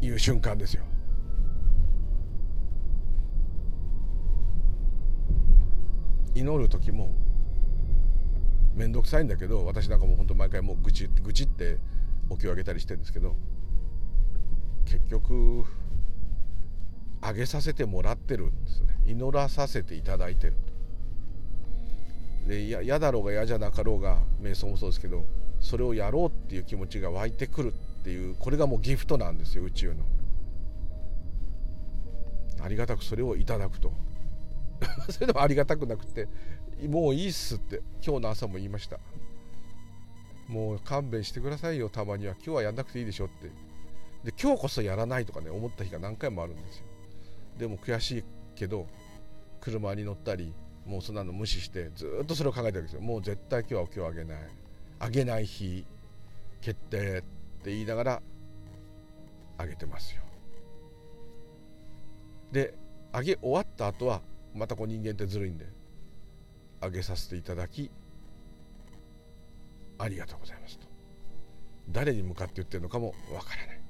[0.00, 0.82] いう瞬間ですよ。
[6.34, 7.14] 祈る時も
[8.74, 11.78] 面倒くさいんだけど私なんかもう本当毎回もう愚痴愚痴って
[12.28, 13.36] お経をあげたりしてるんですけど
[14.84, 15.64] 結局
[17.20, 18.98] あげさせてもらってるんですね。
[19.06, 20.56] 祈らさせていただいてる。
[22.46, 25.24] で嫌だろうが嫌じゃなかろうが瞑想もそうですけど
[25.60, 30.04] それをやろうっていう気持ちが湧いてくるっていうこれがもうギフトなんですよ宇宙の。
[32.62, 33.92] ありがたくそれをいただくと。
[35.10, 36.28] それでもありがたくなくて
[36.88, 38.98] もういいっすって今日の朝も言いました。
[40.48, 42.34] もう勘弁してくださいよたまには。
[42.34, 43.48] 今日はやんなくていいでしょって。
[44.24, 46.84] で今日こそやらないとかね思った日が何回もあるんですよ。
[47.58, 48.86] でも悔しいけど
[49.60, 50.52] 車に乗ったり
[50.86, 53.00] もうそんなの無視してずっとそれを考えてるわけですよ。
[53.00, 54.38] もう絶対今日はお経をあげない。
[54.98, 55.86] あげない日
[56.60, 57.22] 決定っ
[57.62, 58.22] て言いながら
[59.58, 60.22] あげてますよ。
[62.52, 62.74] で
[63.12, 64.22] あげ終わった後は
[64.54, 65.66] またこう人間ってずるいんで
[66.80, 67.90] あげさせていただき
[69.98, 70.86] ありがとうございますと。
[71.90, 73.80] 誰に向かって言ってるのかもわからない。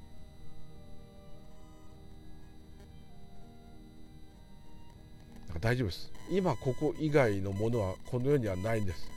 [5.60, 6.12] 大丈夫です。
[6.30, 9.10] 今ここ以外のものはこの世にはないんです。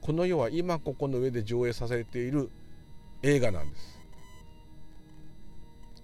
[0.00, 2.50] この世は今ここの上で上映させている
[3.22, 3.98] 映画なんです。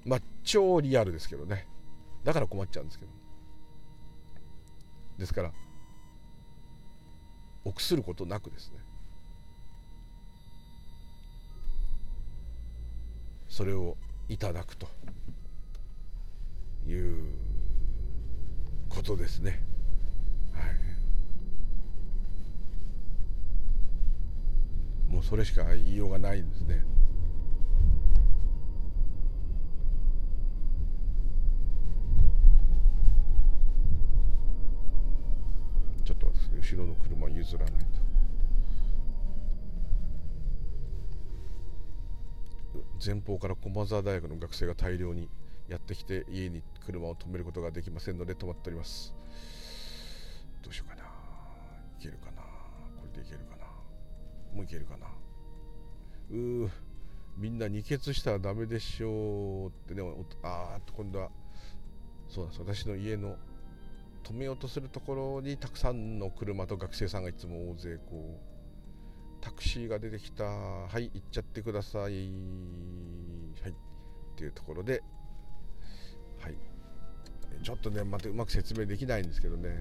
[0.07, 1.67] まあ超リアルですけどね。
[2.25, 3.11] だから困っちゃうんですけど
[5.19, 5.53] ですから
[7.65, 8.79] 臆することなくですね
[13.49, 13.97] それを
[14.29, 14.89] いただくと
[16.87, 17.35] いう
[18.89, 19.63] ことですね。
[20.53, 20.61] は
[25.11, 26.85] い、もうそれしか言いようがないんですね。
[36.05, 36.33] ちょっと
[36.71, 37.85] 後ろの車譲らないと。
[43.05, 45.29] 前方から駒澤大学の学生が大量に
[45.69, 49.13] やってきて家に車を止めることができませんので止まっております。
[50.63, 51.03] どうしようかな。
[51.99, 52.43] いけるかな。
[52.43, 52.47] こ
[53.13, 53.67] れでいけるかな。
[54.55, 55.09] もういけるかな。
[56.31, 56.69] うー
[57.37, 59.95] みんな二血したらダメでしょうって。
[59.95, 60.03] ね
[60.45, 61.31] あーっと今度は
[62.29, 63.37] そうなんです私の家の
[64.25, 68.51] 止めようとするところにたくさんの車と学生さんがいつも大勢こう
[69.41, 70.45] タクシーが出てきた。
[70.45, 72.03] はい行っちゃってください。
[72.03, 72.13] はい。
[72.13, 73.75] っ
[74.37, 75.03] ていうところで。
[76.39, 76.55] はい。
[77.63, 79.81] ちょっとねまたうまく説明できないんですけどね。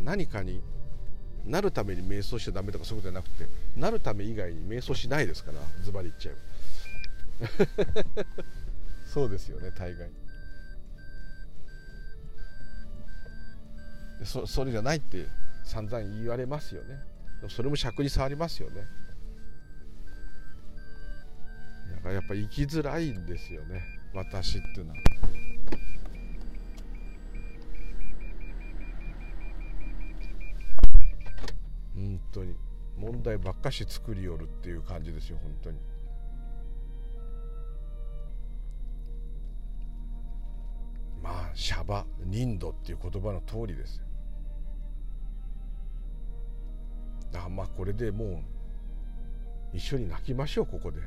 [0.00, 0.62] 何かに
[1.46, 6.34] なるために瞑想しちゃダメとかそういうことじゃなくてなるため以外に瞑想しないですからズバリ言っちゃえ
[8.16, 8.24] ば。
[9.14, 10.10] そうですよね大概。
[14.24, 15.28] そそれじゃないって
[15.62, 16.96] 散々言われますよね。
[17.48, 18.82] それも尺に触りますよね。
[21.94, 23.84] だからやっぱ生きづらいんですよね。
[24.14, 24.98] 私っていうのは。
[31.94, 32.56] 本当に。
[32.98, 35.78] 問題ばっかし作りよるっていう感じですよ本当に。
[41.54, 44.02] シャバ人度っていう言葉の通りです
[47.34, 48.54] あまあこれでもう
[49.74, 51.00] 一緒に泣きましょうここで。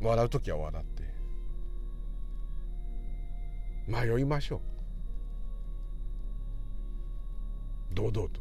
[0.00, 1.04] 笑う時は笑って。
[3.86, 4.60] 迷いましょ
[7.92, 7.94] う。
[7.94, 8.40] 堂々と。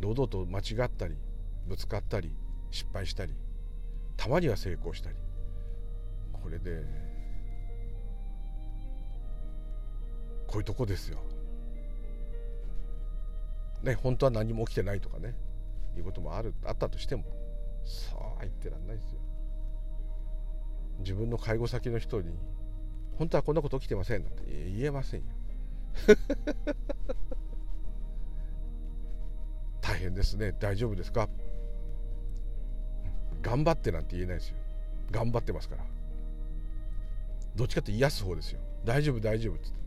[0.00, 1.16] 堂々と間違ったり
[1.66, 2.36] ぶつかったり
[2.70, 3.34] 失敗したり
[4.16, 5.16] たまには成功したり。
[6.32, 6.84] これで
[10.52, 11.18] こういうとこですよ。
[13.82, 15.34] ね本当は何も起きてないとかね
[15.96, 17.24] いうこともあるあったとしても
[17.84, 19.18] そうは言ってらんないですよ。
[21.00, 22.36] 自分の介護先の人に
[23.18, 25.26] 「本当はこんなこと起きてません」なんて言えませんよ。
[29.80, 31.28] 大変ですね大丈夫ですか？
[33.42, 34.56] 頑張ってなんて言えないですよ
[35.10, 35.84] 頑張ってますから
[37.56, 39.81] どっちかって癒す方ですよ大丈夫大丈夫って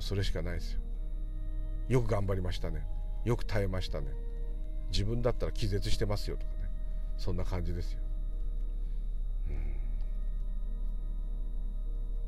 [0.00, 0.80] それしかないですよ。
[1.88, 2.84] よく頑張りましたね。
[3.24, 4.06] よく耐えましたね。
[4.90, 6.58] 自分だったら気絶してますよとかね。
[7.16, 7.98] そんな感じですよ、
[9.48, 9.58] うん、っ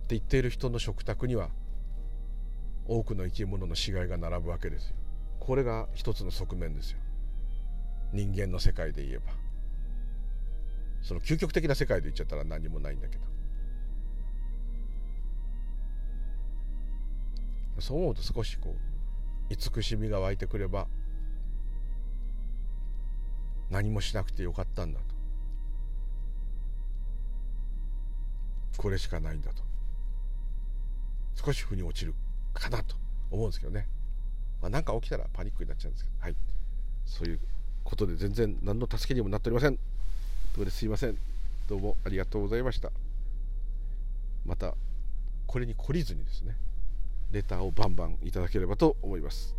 [0.08, 1.48] て言っている人の食卓には
[2.86, 4.96] 多くの生き物の死骸が並ぶわけですよ。
[5.38, 6.98] これが一つの側面ですよ。
[8.12, 9.32] 人間の世界で言えば。
[11.02, 13.22] その究極的な世界で言っちゃったら何もないんだけど。
[17.78, 18.74] そう思うと少しこ
[19.50, 20.86] う慈しみが湧いてくれば
[23.70, 25.04] 何もしなくてよかったんだと。
[28.76, 29.62] これしかないんだと。
[31.44, 32.14] 少し腑に落ちる
[32.52, 32.96] かなと
[33.30, 33.86] 思うんですけどね、
[34.62, 36.16] まあ、か起きたらパニックになっちゃうんですけど。
[36.20, 36.36] はい。
[37.06, 37.40] そういう
[37.84, 39.78] ことで全然何の助けにもなっておりません。
[40.54, 41.16] とですいません。
[41.68, 42.90] どうもありがとうございました。
[44.44, 44.74] また
[45.46, 46.56] これに懲りずにですね。
[47.32, 49.56] レターをバンバンいただければと思います。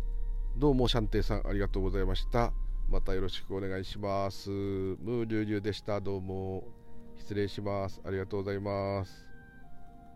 [0.56, 2.52] どうもシャンテイさんありがとうございました。
[2.90, 4.50] またよろしくお願いします。
[4.50, 6.00] ムーリュウリュウでした。
[6.00, 6.64] どうも。
[7.18, 8.02] 失礼します。
[8.04, 9.31] ありがとうございます。